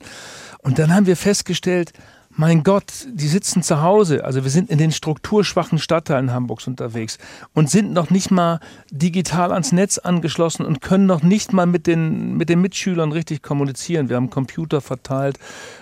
[0.62, 1.94] Und dann haben wir festgestellt,
[2.38, 4.24] mein Gott, die sitzen zu Hause.
[4.26, 7.18] Also wir sind in den strukturschwachen Stadtteilen Hamburgs unterwegs
[7.54, 8.60] und sind noch nicht mal
[8.92, 13.42] digital ans Netz angeschlossen und können noch nicht mal mit den, mit den Mitschülern richtig
[13.42, 14.10] kommunizieren.
[14.10, 15.40] Wir haben Computer verteilt,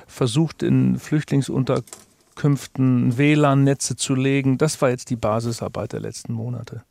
[0.08, 4.60] versucht in Flüchtlingsunterkünften WLAN-Netze zu legen.
[4.60, 6.84] Das war jetzt die Basisarbeit der letzten Monate.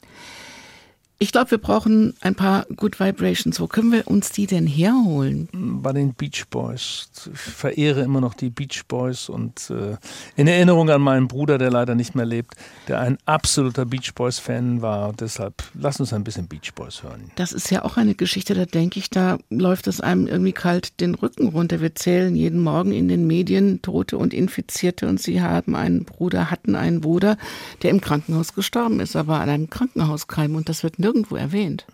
[1.22, 3.60] Ich glaube, wir brauchen ein paar Good Vibrations.
[3.60, 5.48] Wo können wir uns die denn herholen?
[5.52, 7.10] Bei den Beach Boys.
[7.32, 9.98] Ich verehre immer noch die Beach Boys und äh,
[10.34, 12.54] in Erinnerung an meinen Bruder, der leider nicht mehr lebt,
[12.88, 15.12] der ein absoluter Beach Boys Fan war.
[15.12, 17.30] Deshalb lass uns ein bisschen Beach Boys hören.
[17.36, 21.00] Das ist ja auch eine Geschichte, da denke ich, da läuft es einem irgendwie kalt
[21.00, 21.80] den Rücken runter.
[21.80, 26.50] Wir zählen jeden Morgen in den Medien Tote und Infizierte und sie haben einen Bruder,
[26.50, 27.36] hatten einen Bruder,
[27.84, 31.86] der im Krankenhaus gestorben ist, aber an einem Krankenhauskeim und das wird nirgendwo nirgendwo erwähnt.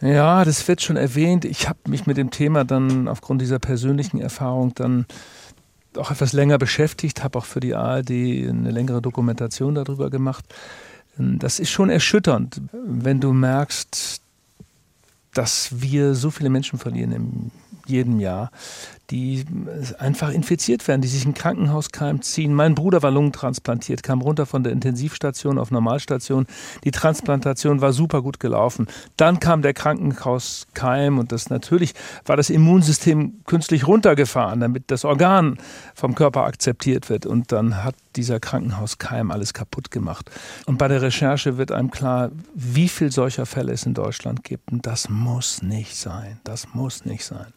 [0.00, 1.44] Ja, das wird schon erwähnt.
[1.44, 5.06] Ich habe mich mit dem Thema dann aufgrund dieser persönlichen Erfahrung dann
[5.96, 10.44] auch etwas länger beschäftigt, habe auch für die ARD eine längere Dokumentation darüber gemacht.
[11.16, 14.20] Das ist schon erschütternd, wenn du merkst,
[15.32, 17.50] dass wir so viele Menschen verlieren im
[17.86, 18.50] jedem Jahr,
[19.10, 19.44] die
[19.98, 22.54] einfach infiziert werden, die sich in Krankenhauskeim ziehen.
[22.54, 26.46] Mein Bruder war lungentransplantiert, kam runter von der Intensivstation auf Normalstation.
[26.84, 28.86] Die Transplantation war super gut gelaufen.
[29.16, 35.58] Dann kam der Krankenhauskeim und das natürlich war das Immunsystem künstlich runtergefahren, damit das Organ
[35.94, 37.26] vom Körper akzeptiert wird.
[37.26, 40.30] Und dann hat dieser Krankenhauskeim alles kaputt gemacht.
[40.66, 44.72] Und bei der Recherche wird einem klar, wie viel solcher Fälle es in Deutschland gibt.
[44.72, 46.40] Und das muss nicht sein.
[46.44, 47.52] Das muss nicht sein.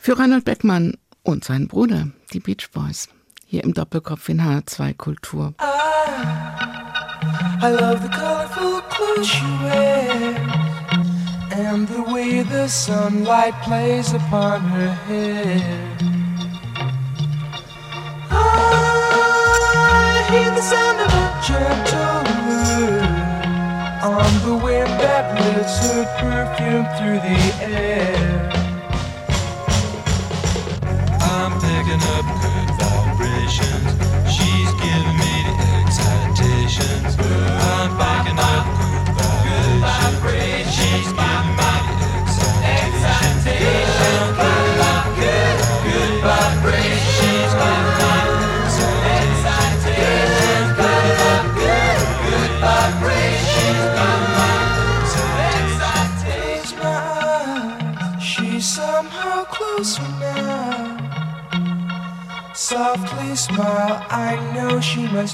[0.00, 3.08] Für Reinhold Beckmann und seinen Bruder, die Beach Boys,
[3.44, 5.54] hier im Doppelkopf in H2 Kultur.
[5.60, 5.64] I,
[7.66, 10.36] I love the colorful clothes she wears
[11.50, 15.60] and the way the sunlight plays upon her hair.
[18.30, 22.38] I hear the sound of a gentle
[24.00, 28.57] on the wind that lifts her perfume through the air.
[31.78, 33.90] Picking up good vibrations.
[34.28, 37.37] She's giving me the excitations.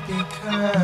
[0.00, 0.83] Know she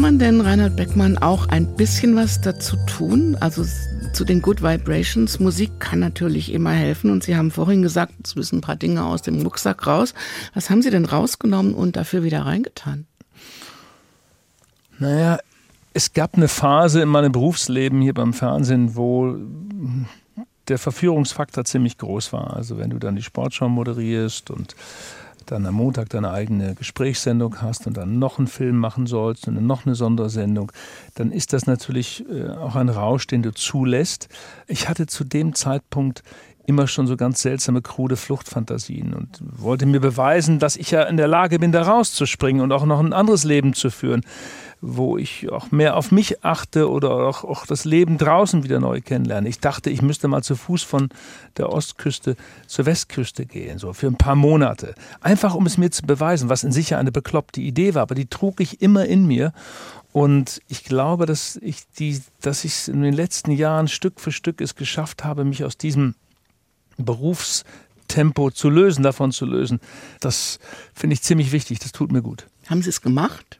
[0.00, 3.36] man denn, Reinhard Beckmann, auch ein bisschen was dazu tun?
[3.40, 3.64] Also
[4.12, 5.38] zu den Good Vibrations.
[5.40, 7.10] Musik kann natürlich immer helfen.
[7.10, 10.14] Und Sie haben vorhin gesagt, es müssen ein paar Dinge aus dem Rucksack raus.
[10.54, 13.06] Was haben Sie denn rausgenommen und dafür wieder reingetan?
[14.98, 15.38] Naja,
[15.92, 19.36] es gab eine Phase in meinem Berufsleben hier beim Fernsehen, wo
[20.68, 22.54] der Verführungsfaktor ziemlich groß war.
[22.56, 24.74] Also wenn du dann die Sportschau moderierst und
[25.50, 29.66] dann am Montag deine eigene Gesprächssendung hast und dann noch einen Film machen sollst und
[29.66, 30.70] noch eine Sondersendung,
[31.14, 34.28] dann ist das natürlich äh, auch ein Rausch, den du zulässt.
[34.66, 36.22] Ich hatte zu dem Zeitpunkt
[36.66, 41.16] immer schon so ganz seltsame, krude Fluchtfantasien und wollte mir beweisen, dass ich ja in
[41.16, 44.22] der Lage bin, da rauszuspringen und auch noch ein anderes Leben zu führen,
[44.82, 49.00] wo ich auch mehr auf mich achte oder auch, auch das Leben draußen wieder neu
[49.00, 49.48] kennenlerne.
[49.48, 51.10] Ich dachte, ich müsste mal zu Fuß von
[51.58, 54.94] der Ostküste zur Westküste gehen, so für ein paar Monate.
[55.20, 58.14] Einfach um es mir zu beweisen, was in sich ja eine bekloppte Idee war, aber
[58.14, 59.52] die trug ich immer in mir.
[60.12, 64.60] Und ich glaube, dass ich die, dass ich in den letzten Jahren Stück für Stück
[64.60, 66.14] es geschafft habe, mich aus diesem
[66.96, 69.78] Berufstempo zu lösen, davon zu lösen.
[70.20, 70.58] Das
[70.94, 71.78] finde ich ziemlich wichtig.
[71.80, 72.46] Das tut mir gut.
[72.66, 73.59] Haben Sie es gemacht?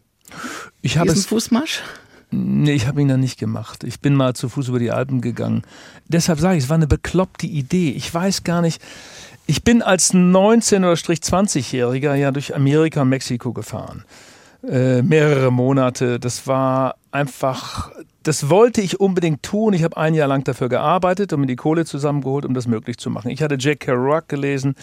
[0.82, 1.26] Ich habe es.
[1.26, 1.82] Fußmarsch?
[2.30, 3.82] Nee, ich habe ihn dann nicht gemacht.
[3.82, 5.62] Ich bin mal zu Fuß über die Alpen gegangen.
[6.06, 7.90] Deshalb sage ich, es war eine bekloppte Idee.
[7.90, 8.80] Ich weiß gar nicht.
[9.46, 14.04] Ich bin als 19- oder 20-Jähriger ja durch Amerika und Mexiko gefahren.
[14.62, 16.20] Äh, mehrere Monate.
[16.20, 17.90] Das war einfach
[18.22, 19.72] das wollte ich unbedingt tun.
[19.72, 22.98] Ich habe ein Jahr lang dafür gearbeitet und mir die Kohle zusammengeholt, um das möglich
[22.98, 23.30] zu machen.
[23.30, 24.74] Ich hatte Jack Kerouac gelesen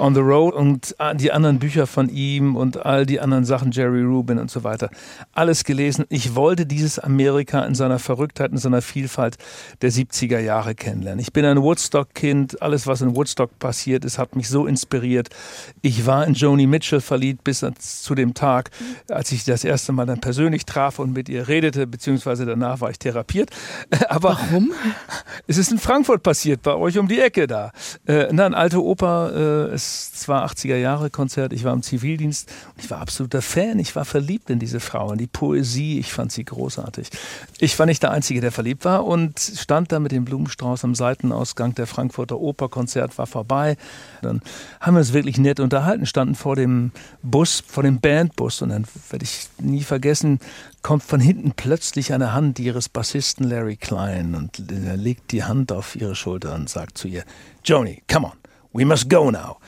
[0.00, 3.70] On the Road und ah, die anderen Bücher von ihm und all die anderen Sachen,
[3.70, 4.88] Jerry Rubin und so weiter.
[5.32, 6.06] Alles gelesen.
[6.08, 9.36] Ich wollte dieses Amerika in seiner Verrücktheit, in seiner Vielfalt
[9.82, 11.20] der 70er Jahre kennenlernen.
[11.20, 12.62] Ich bin ein Woodstock-Kind.
[12.62, 15.28] Alles, was in Woodstock passiert ist, hat mich so inspiriert.
[15.82, 18.70] Ich war in Joni Mitchell verliebt bis zu dem Tag,
[19.10, 22.90] als ich das erste Mal dann persönlich traf und mit ihr redete, beziehungsweise danach war
[22.90, 23.50] ich therapiert.
[24.08, 24.72] Aber Warum?
[25.46, 27.72] Es ist in Frankfurt passiert, bei euch um die Ecke da.
[28.06, 29.89] Äh, na, eine alte Oper, äh, es
[30.26, 34.04] war 80er Jahre Konzert, ich war im Zivildienst und ich war absoluter Fan, ich war
[34.04, 37.10] verliebt in diese Frau, in die Poesie, ich fand sie großartig.
[37.58, 40.94] Ich war nicht der Einzige, der verliebt war und stand da mit dem Blumenstrauß am
[40.94, 43.76] Seitenausgang der Frankfurter Operkonzert war vorbei.
[44.22, 44.40] Dann
[44.80, 48.86] haben wir uns wirklich nett unterhalten, standen vor dem Bus, vor dem Bandbus und dann
[49.10, 50.40] werde ich nie vergessen,
[50.82, 55.72] kommt von hinten plötzlich eine Hand ihres Bassisten Larry Klein und er legt die Hand
[55.72, 57.24] auf ihre Schulter und sagt zu ihr,
[57.64, 58.32] Joni, come on,
[58.72, 59.58] we must go now.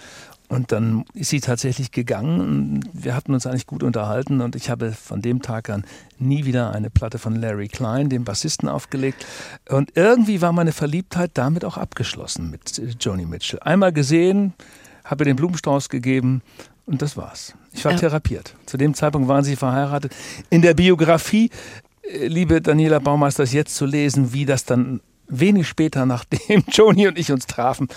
[0.53, 2.87] Und dann ist sie tatsächlich gegangen.
[2.93, 5.85] Wir hatten uns eigentlich gut unterhalten und ich habe von dem Tag an
[6.19, 9.25] nie wieder eine Platte von Larry Klein, dem Bassisten, aufgelegt.
[9.71, 13.61] Und irgendwie war meine Verliebtheit damit auch abgeschlossen mit äh, Joni Mitchell.
[13.61, 14.53] Einmal gesehen,
[15.05, 16.43] habe den Blumenstrauß gegeben
[16.85, 17.55] und das war's.
[17.73, 17.99] Ich war ja.
[17.99, 18.55] therapiert.
[18.67, 20.15] Zu dem Zeitpunkt waren sie verheiratet.
[20.51, 21.49] In der Biografie,
[22.03, 27.09] äh, liebe Daniela Baumeister, ist jetzt zu lesen, wie das dann wenig später, nachdem Joni
[27.09, 27.88] und ich uns trafen,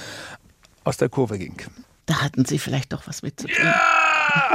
[0.86, 1.58] aus der Kurve ging.
[2.06, 3.66] Da hatten Sie vielleicht doch was mit zu tun.
[3.66, 3.82] Ja!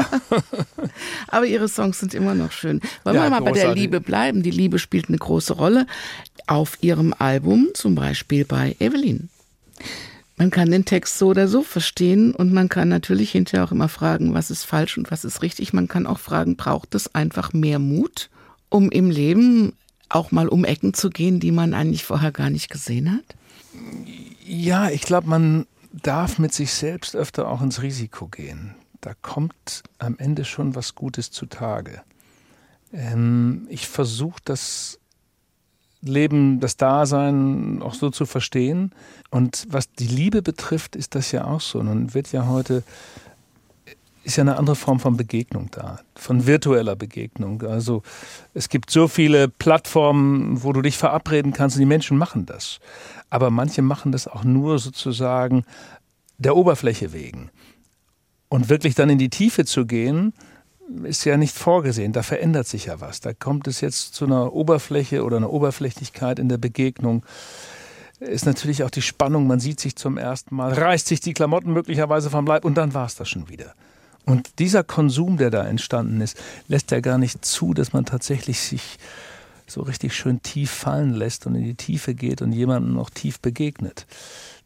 [1.28, 2.80] Aber Ihre Songs sind immer noch schön.
[3.04, 4.42] Wollen ja, wir mal bei der Liebe bleiben?
[4.42, 5.86] Die Liebe spielt eine große Rolle
[6.46, 9.28] auf Ihrem Album, zum Beispiel bei Evelyn.
[10.36, 13.88] Man kann den Text so oder so verstehen und man kann natürlich hinterher auch immer
[13.88, 15.72] fragen, was ist falsch und was ist richtig.
[15.72, 18.30] Man kann auch fragen, braucht es einfach mehr Mut,
[18.70, 19.74] um im Leben
[20.08, 23.36] auch mal um Ecken zu gehen, die man eigentlich vorher gar nicht gesehen hat?
[24.46, 28.74] Ja, ich glaube, man darf mit sich selbst öfter auch ins Risiko gehen.
[29.00, 32.02] Da kommt am Ende schon was Gutes zutage.
[32.92, 34.98] Ähm, ich versuche das
[36.02, 38.92] Leben, das Dasein auch so zu verstehen.
[39.30, 41.82] Und was die Liebe betrifft, ist das ja auch so.
[41.82, 42.82] Nun wird ja heute
[44.22, 47.62] ist ja eine andere Form von Begegnung da, von virtueller Begegnung.
[47.62, 48.02] Also
[48.54, 52.80] es gibt so viele Plattformen, wo du dich verabreden kannst und die Menschen machen das.
[53.30, 55.64] Aber manche machen das auch nur sozusagen
[56.38, 57.50] der Oberfläche wegen.
[58.48, 60.34] Und wirklich dann in die Tiefe zu gehen,
[61.04, 62.12] ist ja nicht vorgesehen.
[62.12, 63.20] Da verändert sich ja was.
[63.20, 67.24] Da kommt es jetzt zu einer Oberfläche oder einer Oberflächlichkeit in der Begegnung.
[68.18, 69.46] Ist natürlich auch die Spannung.
[69.46, 72.92] Man sieht sich zum ersten Mal, reißt sich die Klamotten möglicherweise vom Leib und dann
[72.92, 73.74] war es das schon wieder.
[74.30, 76.36] Und dieser Konsum, der da entstanden ist,
[76.68, 78.96] lässt ja gar nicht zu, dass man tatsächlich sich
[79.66, 83.40] so richtig schön tief fallen lässt und in die Tiefe geht und jemandem noch tief
[83.40, 84.06] begegnet.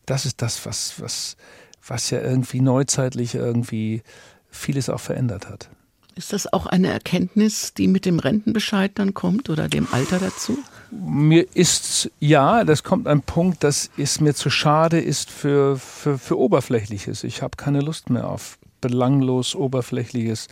[0.05, 1.39] Das ist das, was, was,
[1.87, 4.03] was ja irgendwie neuzeitlich irgendwie
[4.51, 5.71] vieles auch verändert hat.
[6.15, 10.59] Ist das auch eine Erkenntnis, die mit dem Rentenbescheid dann kommt oder dem Alter dazu?
[10.91, 16.19] Mir ist, ja, das kommt ein Punkt, dass es mir zu schade ist für, für,
[16.19, 17.25] für Oberflächliches.
[17.25, 20.49] Ich habe keine Lust mehr auf belanglos Oberflächliches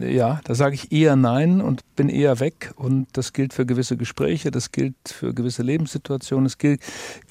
[0.00, 2.72] ja, da sage ich eher nein und bin eher weg.
[2.76, 6.80] Und das gilt für gewisse Gespräche, das gilt für gewisse Lebenssituationen, es gilt,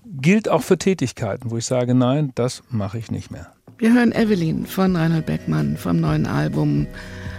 [0.06, 3.51] gilt auch für Tätigkeiten, wo ich sage, nein, das mache ich nicht mehr.
[3.78, 6.88] Wir hören Evelyn von Reinhold Beckmann vom neuen Album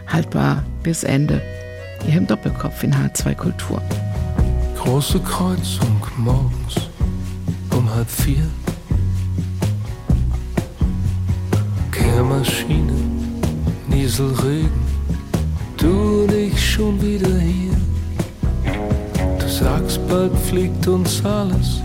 [0.07, 1.41] Haltbar bis Ende.
[2.05, 3.81] Hier im Doppelkopf in H2 Kultur.
[4.77, 6.91] Große Kreuzung morgens
[7.73, 8.47] um halb vier.
[12.17, 12.95] Kehrmaschine
[13.89, 14.71] Nieselregen,
[15.77, 17.77] du und ich schon wieder hier.
[19.39, 21.83] Du sagst, bald fliegt uns alles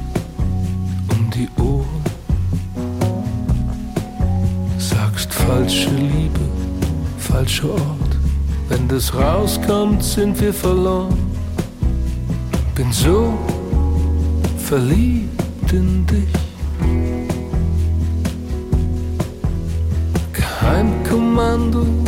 [1.10, 2.02] um die Ohren.
[4.78, 6.46] Sagst falsche Liebe,
[7.18, 8.16] falscher Ort.
[8.70, 11.18] Wenn das rauskommt, sind wir verloren.
[12.74, 13.38] Bin so
[14.58, 16.51] verliebt in dich.
[21.72, 22.01] Geheimkommando,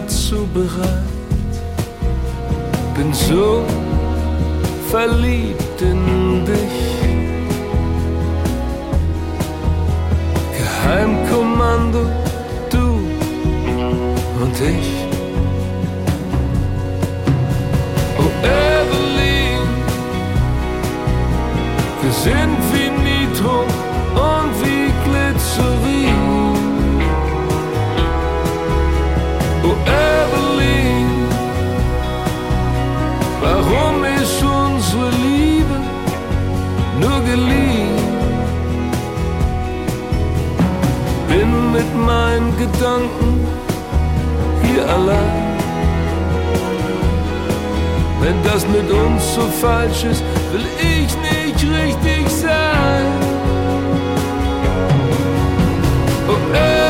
[0.00, 1.54] dazu bereit.
[2.94, 3.64] Bin so
[4.90, 6.78] verliebt in dich.
[10.58, 12.02] Geheimkommando,
[12.70, 12.86] du
[14.42, 14.90] und ich.
[18.20, 19.68] Oh Evelyn,
[22.02, 22.67] wir sind
[33.40, 35.76] warum ist unsere Liebe
[37.00, 37.98] nur geliehen?
[41.28, 43.46] Bin mit meinen Gedanken
[44.62, 45.48] hier allein.
[48.20, 50.22] Wenn das mit uns so falsch ist,
[50.52, 53.06] will ich nicht richtig sein.
[56.28, 56.87] Oh Evelyn,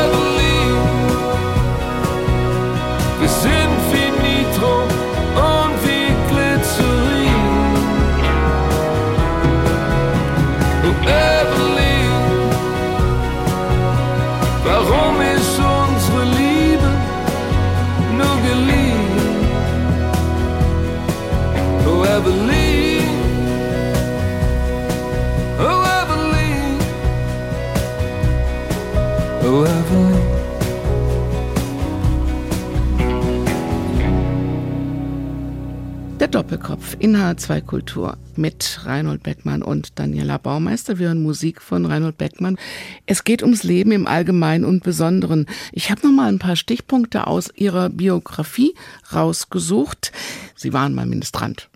[36.49, 40.97] Doppelkopf in H2 Kultur mit Reinhold Beckmann und Daniela Baumeister.
[40.97, 42.57] Wir hören Musik von Reinhold Beckmann.
[43.05, 45.45] Es geht ums Leben im Allgemeinen und Besonderen.
[45.73, 48.73] Ich habe noch mal ein paar Stichpunkte aus Ihrer Biografie
[49.13, 50.11] rausgesucht.
[50.55, 51.69] Sie waren mal Ministrant.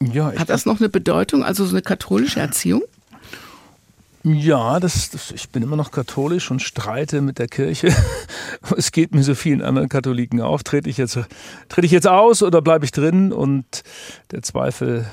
[0.00, 2.80] Ja, Hat das noch eine Bedeutung, also so eine katholische Erziehung?
[4.24, 7.94] Ja, das, das, ich bin immer noch katholisch und streite mit der Kirche.
[8.76, 10.62] Es geht mir so vielen anderen Katholiken auf.
[10.62, 11.18] Trete ich jetzt,
[11.68, 13.32] trete ich jetzt aus oder bleibe ich drin?
[13.32, 13.82] Und
[14.30, 15.04] der Zweifel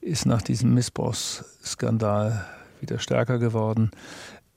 [0.00, 2.46] ist nach diesem Missbrauchsskandal
[2.80, 3.90] wieder stärker geworden.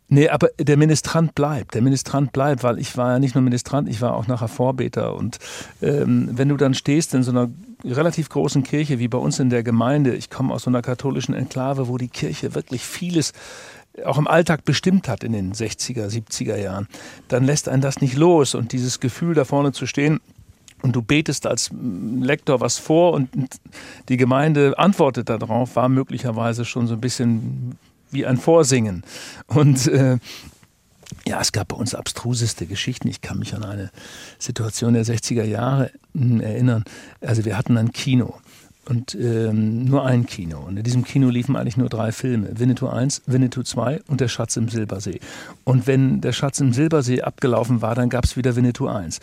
[0.08, 1.74] Nee, aber der Ministrant bleibt.
[1.74, 5.16] Der Ministrant bleibt, weil ich war ja nicht nur Ministrant, ich war auch nachher Vorbeter.
[5.16, 5.40] Und
[5.82, 7.50] ähm, wenn du dann stehst in so einer
[7.84, 11.34] relativ großen Kirche wie bei uns in der Gemeinde, ich komme aus so einer katholischen
[11.34, 13.34] Enklave, wo die Kirche wirklich vieles
[14.06, 16.88] auch im Alltag bestimmt hat in den 60er, 70er Jahren,
[17.28, 18.56] dann lässt einen das nicht los.
[18.56, 20.20] Und dieses Gefühl, da vorne zu stehen,
[20.82, 23.30] und du betest als Lektor was vor und
[24.10, 27.78] die Gemeinde antwortet darauf, war möglicherweise schon so ein bisschen
[28.10, 29.04] wie ein Vorsingen.
[29.46, 30.18] Und äh,
[31.28, 33.08] ja, es gab bei uns abstruseste Geschichten.
[33.10, 33.92] Ich kann mich an eine
[34.40, 36.84] Situation der 60er Jahre hm, erinnern.
[37.22, 38.40] Also wir hatten ein Kino
[38.92, 40.60] und ähm, nur ein Kino.
[40.60, 42.60] Und in diesem Kino liefen eigentlich nur drei Filme.
[42.60, 45.22] Winnetou 1, Winnetou 2 und Der Schatz im Silbersee.
[45.64, 49.22] Und wenn Der Schatz im Silbersee abgelaufen war, dann gab es wieder Winnetou 1.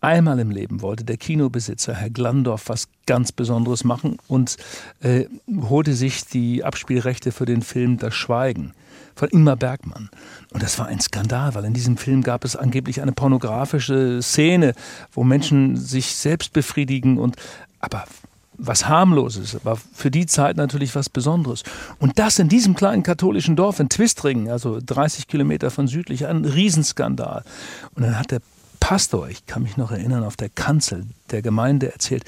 [0.00, 4.56] Einmal im Leben wollte der Kinobesitzer Herr Glandorf was ganz Besonderes machen und
[5.00, 5.26] äh,
[5.68, 8.72] holte sich die Abspielrechte für den Film Das Schweigen
[9.14, 10.08] von Ingmar Bergmann.
[10.54, 14.72] Und das war ein Skandal, weil in diesem Film gab es angeblich eine pornografische Szene,
[15.12, 17.36] wo Menschen sich selbst befriedigen und
[17.80, 18.04] aber
[18.58, 21.62] was harmloses, aber für die Zeit natürlich was Besonderes.
[21.98, 26.44] Und das in diesem kleinen katholischen Dorf in Twistringen, also 30 Kilometer von südlich, ein
[26.44, 27.44] Riesenskandal.
[27.94, 28.40] Und dann hat der
[28.80, 32.24] Pastor, ich kann mich noch erinnern, auf der Kanzel der Gemeinde erzählt,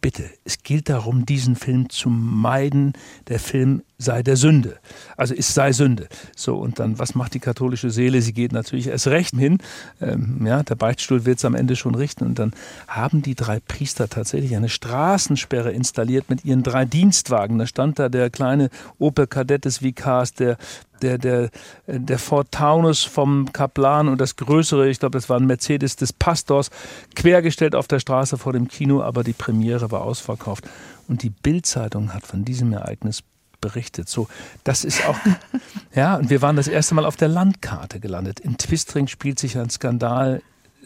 [0.00, 2.92] bitte, es gilt darum, diesen Film zu meiden.
[3.28, 4.76] Der Film sei der Sünde.
[5.16, 6.08] Also es sei Sünde.
[6.36, 8.20] So, und dann, was macht die katholische Seele?
[8.20, 9.58] Sie geht natürlich erst recht hin.
[10.00, 12.24] Ähm, ja, der Beichtstuhl wird es am Ende schon richten.
[12.26, 12.52] Und dann
[12.88, 17.58] haben die drei Priester tatsächlich eine Straßensperre installiert mit ihren drei Dienstwagen.
[17.58, 18.68] Da stand da der kleine
[18.98, 20.58] Opel Kadett des Vikars, der
[21.02, 21.50] der, der,
[21.86, 26.14] der Ford Taunus vom Kaplan und das größere, ich glaube, das war ein Mercedes des
[26.14, 26.70] Pastors,
[27.14, 30.66] quergestellt auf der Straße vor dem Kino, aber die Premiere war ausverkauft.
[31.06, 33.22] Und die Bildzeitung hat von diesem Ereignis
[33.66, 34.08] berichtet.
[34.08, 34.28] So,
[34.62, 35.18] das ist auch,
[35.94, 38.38] ja, und wir waren das erste Mal auf der Landkarte gelandet.
[38.38, 40.40] In Twistring spielt sich ein Skandal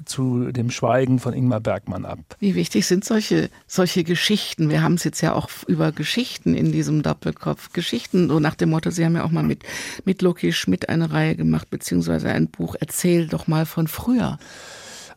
[0.06, 2.18] zu dem Schweigen von Ingmar Bergmann ab.
[2.38, 4.70] Wie wichtig sind solche, solche Geschichten?
[4.70, 7.74] Wir haben es jetzt ja auch über Geschichten in diesem Doppelkopf.
[7.74, 9.62] Geschichten, so nach dem Motto, Sie haben ja auch mal mit,
[10.06, 12.76] mit Loki Schmidt eine Reihe gemacht, beziehungsweise ein Buch.
[12.80, 14.38] Erzähl doch mal von früher.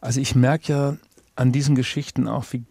[0.01, 0.97] Also ich merke ja
[1.37, 2.63] an diesen Geschichten auch, wie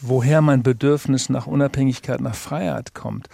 [0.00, 3.28] woher mein Bedürfnis nach Unabhängigkeit, nach Freiheit kommt.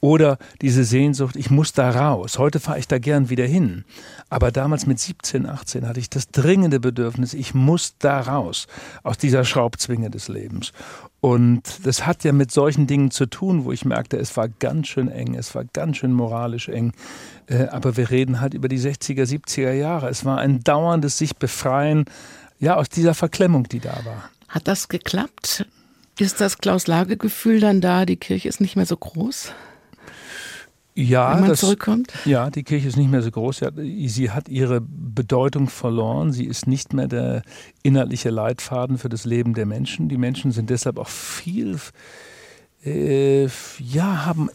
[0.00, 2.38] Oder diese Sehnsucht, ich muss da raus.
[2.38, 3.84] Heute fahre ich da gern wieder hin.
[4.30, 8.66] Aber damals mit 17, 18 hatte ich das dringende Bedürfnis, ich muss da raus
[9.02, 10.72] aus dieser Schraubzwinge des Lebens.
[11.20, 14.88] Und das hat ja mit solchen Dingen zu tun, wo ich merkte, es war ganz
[14.88, 16.92] schön eng, es war ganz schön moralisch eng.
[17.46, 20.08] Äh, aber wir reden halt über die 60er, 70er Jahre.
[20.08, 22.06] Es war ein dauerndes sich befreien,
[22.58, 24.30] ja, aus dieser Verklemmung, die da war.
[24.48, 25.64] Hat das geklappt?
[26.18, 29.52] Ist das Klaus-Lage-Gefühl dann da, die Kirche ist nicht mehr so groß?
[30.94, 32.12] Ja, wenn man das, zurückkommt?
[32.26, 33.62] Ja, die Kirche ist nicht mehr so groß.
[34.06, 36.32] Sie hat ihre Bedeutung verloren.
[36.32, 37.42] Sie ist nicht mehr der
[37.82, 40.10] inhaltliche Leitfaden für das Leben der Menschen.
[40.10, 41.78] Die Menschen sind deshalb auch viel,
[42.84, 43.46] äh,
[43.78, 44.50] ja, haben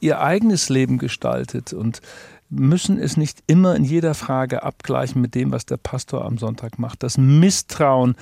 [0.00, 2.00] ihr eigenes Leben gestaltet und
[2.50, 6.80] müssen es nicht immer in jeder Frage abgleichen mit dem, was der Pastor am Sonntag
[6.80, 7.04] macht.
[7.04, 8.16] Das Misstrauen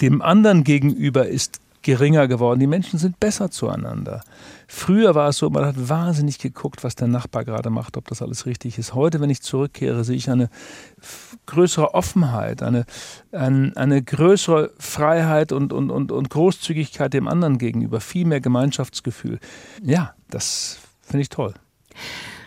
[0.00, 2.60] dem anderen gegenüber ist geringer geworden.
[2.60, 4.22] Die Menschen sind besser zueinander.
[4.66, 8.22] Früher war es so, man hat wahnsinnig geguckt, was der Nachbar gerade macht, ob das
[8.22, 8.94] alles richtig ist.
[8.94, 10.50] Heute, wenn ich zurückkehre, sehe ich eine
[11.46, 12.84] größere Offenheit, eine,
[13.32, 19.38] eine, eine größere Freiheit und, und, und, und Großzügigkeit dem anderen gegenüber, viel mehr Gemeinschaftsgefühl.
[19.82, 21.54] Ja, das finde ich toll.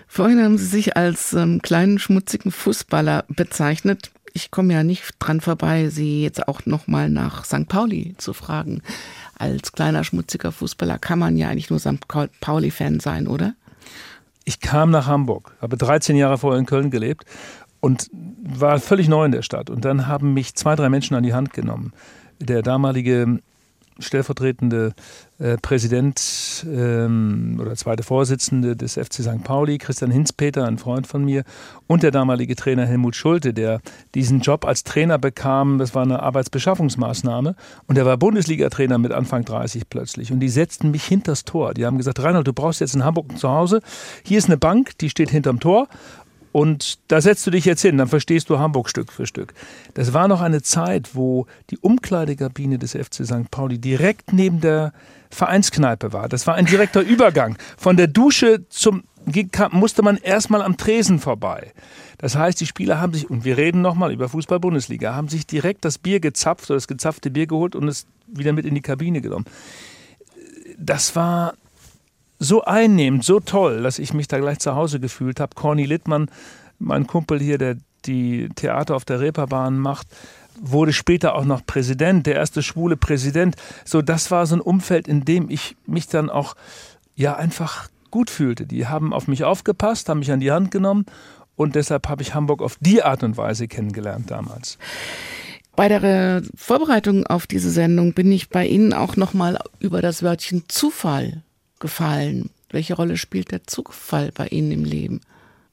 [0.07, 4.11] Vorhin haben Sie sich als ähm, kleinen schmutzigen Fußballer bezeichnet.
[4.33, 7.67] Ich komme ja nicht dran vorbei, Sie jetzt auch noch mal nach St.
[7.67, 8.81] Pauli zu fragen
[9.41, 12.07] als kleiner schmutziger Fußballer kann man ja eigentlich nur St.
[12.41, 13.55] Pauli-Fan sein, oder?
[14.45, 17.25] Ich kam nach Hamburg, habe 13 Jahre vorher in Köln gelebt
[17.79, 18.09] und
[18.43, 19.69] war völlig neu in der Stadt.
[19.69, 21.93] Und dann haben mich zwei, drei Menschen an die Hand genommen.
[22.39, 23.39] Der damalige
[23.99, 24.93] stellvertretende
[25.39, 29.43] äh, Präsident ähm, oder zweite Vorsitzende des FC St.
[29.43, 31.43] Pauli, Christian Hinzpeter, ein Freund von mir,
[31.87, 33.81] und der damalige Trainer Helmut Schulte, der
[34.15, 35.77] diesen Job als Trainer bekam.
[35.77, 37.55] Das war eine Arbeitsbeschaffungsmaßnahme.
[37.87, 40.31] Und er war Bundesliga-Trainer mit Anfang 30 plötzlich.
[40.31, 41.73] Und die setzten mich hinters Tor.
[41.73, 43.81] Die haben gesagt, Reinhold, du brauchst jetzt in Hamburg ein Zuhause.
[44.23, 45.87] Hier ist eine Bank, die steht hinterm Tor.
[46.51, 49.53] Und da setzt du dich jetzt hin, dann verstehst du Hamburg Stück für Stück.
[49.93, 53.49] Das war noch eine Zeit, wo die Umkleidekabine des FC St.
[53.51, 54.93] Pauli direkt neben der
[55.29, 56.27] Vereinskneipe war.
[56.27, 57.57] Das war ein direkter Übergang.
[57.77, 59.03] Von der Dusche zum
[59.71, 61.73] musste man erstmal am Tresen vorbei.
[62.17, 65.85] Das heißt, die Spieler haben sich, und wir reden nochmal über Fußball-Bundesliga, haben sich direkt
[65.85, 69.21] das Bier gezapft oder das gezapfte Bier geholt und es wieder mit in die Kabine
[69.21, 69.45] genommen.
[70.77, 71.53] Das war
[72.41, 75.53] so einnehmend, so toll, dass ich mich da gleich zu Hause gefühlt habe.
[75.53, 76.27] Corny Littmann,
[76.79, 80.07] mein Kumpel hier, der die Theater auf der Reeperbahn macht,
[80.59, 83.57] wurde später auch noch Präsident, der erste schwule Präsident.
[83.85, 86.55] So, das war so ein Umfeld, in dem ich mich dann auch
[87.15, 88.65] ja einfach gut fühlte.
[88.65, 91.05] Die haben auf mich aufgepasst, haben mich an die Hand genommen
[91.55, 94.79] und deshalb habe ich Hamburg auf die Art und Weise kennengelernt damals.
[95.75, 100.23] Bei der Vorbereitung auf diese Sendung bin ich bei Ihnen auch noch mal über das
[100.23, 101.43] Wörtchen Zufall
[101.81, 102.49] gefallen?
[102.69, 105.19] Welche Rolle spielt der Zufall bei Ihnen im Leben?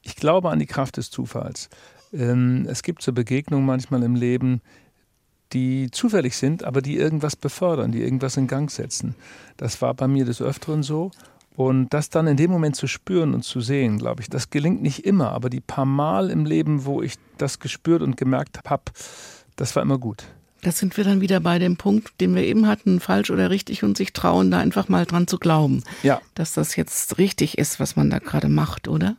[0.01, 1.69] Ich glaube an die Kraft des Zufalls.
[2.11, 4.61] Ähm, es gibt so Begegnungen manchmal im Leben,
[5.53, 9.15] die zufällig sind, aber die irgendwas befördern, die irgendwas in Gang setzen.
[9.57, 11.11] Das war bei mir des Öfteren so.
[11.55, 14.81] Und das dann in dem Moment zu spüren und zu sehen, glaube ich, das gelingt
[14.81, 18.83] nicht immer, aber die paar Mal im Leben, wo ich das gespürt und gemerkt habe,
[19.57, 20.23] das war immer gut.
[20.61, 23.83] Das sind wir dann wieder bei dem Punkt, den wir eben hatten, falsch oder richtig
[23.83, 25.83] und sich trauen, da einfach mal dran zu glauben.
[26.03, 26.21] Ja.
[26.35, 29.15] Dass das jetzt richtig ist, was man da gerade macht, oder?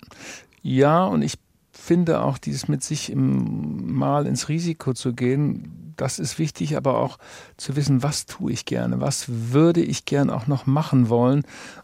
[0.63, 1.35] Ja, und ich
[1.73, 6.99] finde auch dieses mit sich im, mal ins Risiko zu gehen, das ist wichtig, aber
[6.99, 7.19] auch
[7.57, 11.43] zu wissen, was tue ich gerne, was würde ich gern auch noch machen wollen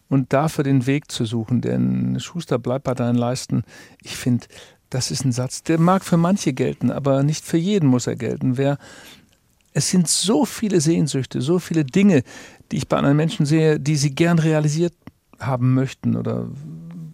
[0.09, 1.61] und dafür den Weg zu suchen.
[1.61, 3.63] Denn Schuster bleibt bei deinen Leisten.
[4.03, 4.47] Ich finde,
[4.91, 8.17] das ist ein Satz, der mag für manche gelten, aber nicht für jeden muss er
[8.17, 8.57] gelten.
[8.57, 8.79] Wer
[9.77, 12.23] es sind so viele Sehnsüchte, so viele Dinge,
[12.73, 14.95] die ich bei anderen Menschen sehe, die sie gern realisiert
[15.39, 16.49] haben möchten oder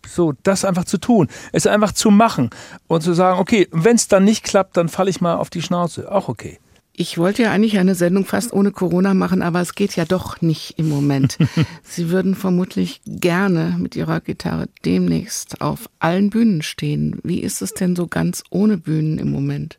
[0.07, 2.51] so, das einfach zu tun, es einfach zu machen
[2.87, 5.61] und zu sagen, okay, wenn es dann nicht klappt, dann falle ich mal auf die
[5.61, 6.61] Schnauze, auch okay.
[6.93, 10.41] Ich wollte ja eigentlich eine Sendung fast ohne Corona machen, aber es geht ja doch
[10.41, 11.39] nicht im Moment.
[11.83, 17.19] Sie würden vermutlich gerne mit Ihrer Gitarre demnächst auf allen Bühnen stehen.
[17.25, 19.79] Wie ist es denn so ganz ohne Bühnen im Moment?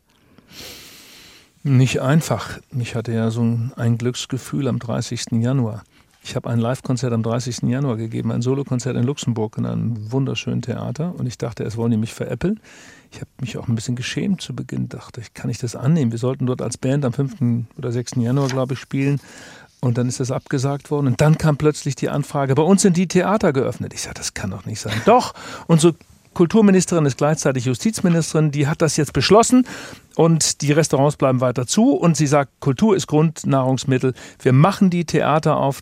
[1.66, 2.58] Nicht einfach.
[2.78, 5.32] Ich hatte ja so ein Glücksgefühl am 30.
[5.32, 5.82] Januar.
[6.22, 7.62] Ich habe ein Live-Konzert am 30.
[7.62, 11.14] Januar gegeben, ein Solokonzert in Luxemburg in einem wunderschönen Theater.
[11.16, 12.60] Und ich dachte, es wollen die mich veräppeln.
[13.10, 14.90] Ich habe mich auch ein bisschen geschämt zu Beginn.
[14.90, 16.12] Dachte ich, kann ich das annehmen?
[16.12, 17.66] Wir sollten dort als Band am 5.
[17.78, 18.16] oder 6.
[18.16, 19.18] Januar, glaube ich, spielen.
[19.80, 21.06] Und dann ist das abgesagt worden.
[21.06, 23.94] Und dann kam plötzlich die Anfrage, bei uns sind die Theater geöffnet.
[23.94, 25.00] Ich sage, das kann doch nicht sein.
[25.06, 25.32] Doch.
[25.66, 25.94] Unsere
[26.34, 28.50] Kulturministerin ist gleichzeitig Justizministerin.
[28.50, 29.66] Die hat das jetzt beschlossen.
[30.16, 31.92] Und die Restaurants bleiben weiter zu.
[31.92, 34.14] Und sie sagt, Kultur ist Grundnahrungsmittel.
[34.40, 35.80] Wir machen die Theater auf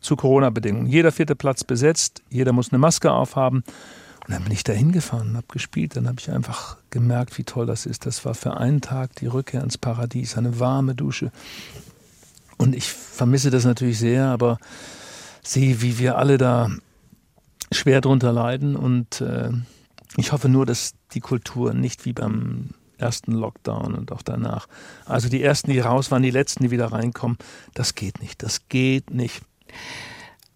[0.00, 0.86] zu Corona-Bedingungen.
[0.86, 3.64] Jeder vierte Platz besetzt, jeder muss eine Maske aufhaben.
[4.26, 5.96] Und dann bin ich da hingefahren und habe gespielt.
[5.96, 8.06] Dann habe ich einfach gemerkt, wie toll das ist.
[8.06, 11.32] Das war für einen Tag die Rückkehr ins Paradies, eine warme Dusche.
[12.58, 14.58] Und ich vermisse das natürlich sehr, aber
[15.42, 16.70] sehe, wie wir alle da
[17.72, 18.76] schwer drunter leiden.
[18.76, 19.50] Und äh,
[20.16, 24.66] ich hoffe nur, dass die Kultur nicht wie beim ersten Lockdown und auch danach.
[25.04, 27.38] Also die ersten, die raus waren, die letzten, die wieder reinkommen.
[27.74, 28.42] Das geht nicht.
[28.42, 29.42] Das geht nicht.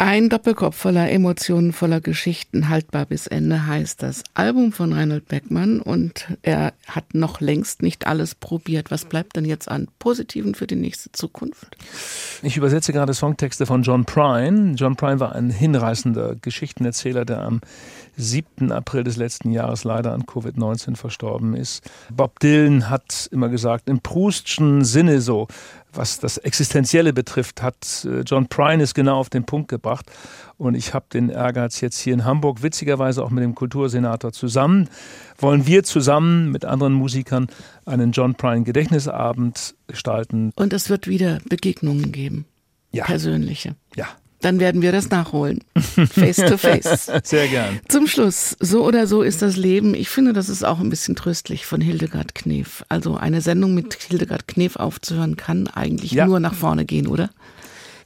[0.05, 5.81] Ein Doppelkopf voller Emotionen, voller Geschichten, haltbar bis Ende heißt das Album von Reinhold Beckmann
[5.81, 8.91] und er hat noch längst nicht alles probiert.
[8.91, 11.77] Was bleibt denn jetzt an Positiven für die nächste Zukunft?
[12.43, 14.75] Ich übersetze gerade Songtexte von John Prine.
[14.75, 17.61] John Prine war ein hinreißender Geschichtenerzähler, der am
[18.17, 18.73] 7.
[18.73, 21.89] April des letzten Jahres leider an Covid-19 verstorben ist.
[22.11, 25.49] Bob Dylan hat immer gesagt, im Proustschen Sinne so,
[25.93, 30.07] was das Existenzielle betrifft, hat äh, John Prine es genau auf den Punkt gebracht.
[30.57, 34.89] Und ich habe den Ehrgeiz jetzt hier in Hamburg, witzigerweise auch mit dem Kultursenator zusammen,
[35.39, 37.49] wollen wir zusammen mit anderen Musikern
[37.85, 40.53] einen John Prine Gedächtnisabend gestalten.
[40.57, 42.47] Und es wird wieder Begegnungen geben.
[42.93, 43.05] Ja.
[43.05, 43.75] Persönliche.
[43.97, 44.09] Ja
[44.43, 45.61] dann werden wir das nachholen.
[45.77, 47.11] Face to face.
[47.25, 47.81] Sehr gern.
[47.89, 49.95] Zum Schluss, so oder so ist das Leben.
[49.95, 52.85] Ich finde, das ist auch ein bisschen tröstlich von Hildegard Knef.
[52.89, 56.27] Also eine Sendung mit Hildegard Knef aufzuhören, kann eigentlich ja.
[56.27, 57.31] nur nach vorne gehen, oder?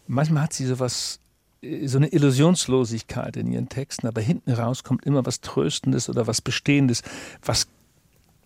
[0.06, 1.18] Manchmal hat sie sowas,
[1.62, 6.26] äh, so eine Illusionslosigkeit in ihren Texten, aber hinten raus kommt immer was Tröstendes oder
[6.26, 7.02] was Bestehendes,
[7.44, 7.66] was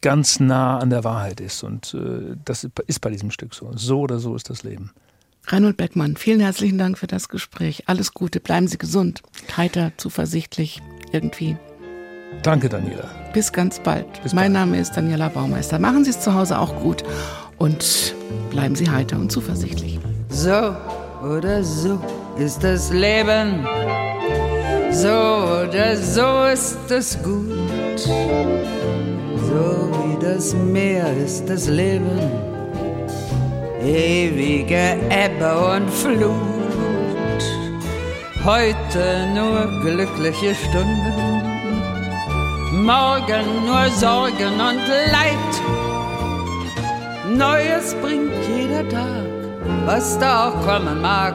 [0.00, 1.62] ganz nah an der Wahrheit ist.
[1.62, 3.70] Und äh, das ist bei diesem Stück so.
[3.74, 4.92] So oder so ist das Leben.
[5.46, 7.84] Reinhold Beckmann, vielen herzlichen Dank für das Gespräch.
[7.86, 9.22] Alles Gute, bleiben Sie gesund,
[9.56, 10.80] heiter, zuversichtlich,
[11.12, 11.56] irgendwie.
[12.42, 13.10] Danke, Daniela.
[13.32, 14.22] Bis ganz bald.
[14.22, 14.66] Bis mein bald.
[14.66, 15.78] Name ist Daniela Baumeister.
[15.78, 17.02] Machen Sie es zu Hause auch gut
[17.58, 18.14] und
[18.50, 19.98] bleiben Sie heiter und zuversichtlich.
[20.28, 20.76] So
[21.22, 22.00] oder so
[22.38, 23.66] ist das Leben.
[24.92, 27.98] So oder so ist es gut.
[27.98, 32.49] So wie das Meer ist das Leben
[33.90, 36.36] ewige Ebbe und Flut.
[38.44, 41.42] Heute nur glückliche Stunden,
[42.84, 45.52] morgen nur Sorgen und Leid.
[47.36, 49.26] Neues bringt jeder Tag,
[49.84, 51.34] was da auch kommen mag.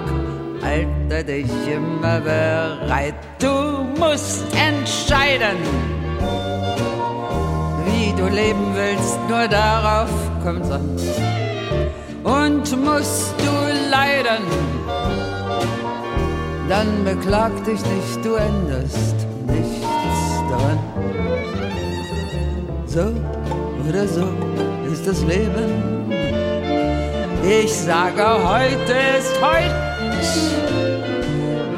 [0.63, 5.57] Halte dich immer bereit, du musst entscheiden,
[7.85, 10.09] wie du leben willst, nur darauf
[10.43, 11.24] kommt's an
[12.73, 14.43] und musst du leiden,
[16.67, 19.15] dann beklag dich nicht, du änderst
[19.47, 20.79] nichts daran.
[22.87, 23.13] So
[23.87, 24.27] oder so
[24.91, 26.11] ist das Leben.
[27.43, 29.75] Ich sage, heute ist heute,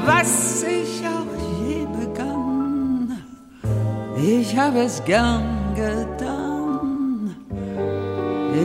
[0.05, 3.17] was ich auch je begann.
[4.15, 5.43] Ich habe es gern
[5.75, 7.35] getan.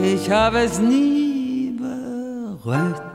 [0.03, 1.12] Ich habe es nie
[2.63, 3.12] white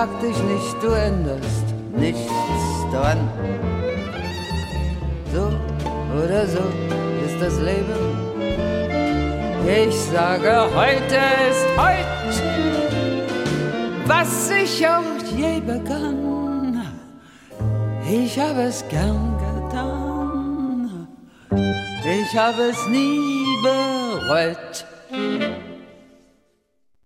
[0.00, 2.32] beklag dich nicht, du änderst nichts
[2.92, 3.18] dran.
[5.32, 5.48] So
[6.16, 6.62] oder so
[7.26, 8.30] ist das Leben.
[9.66, 11.20] Ich sage, heute
[11.50, 12.42] ist heute,
[14.06, 15.02] was ich auch
[15.36, 16.82] je begann.
[18.10, 21.06] Ich habe es gern getan,
[22.04, 24.89] ich habe es nie bereut.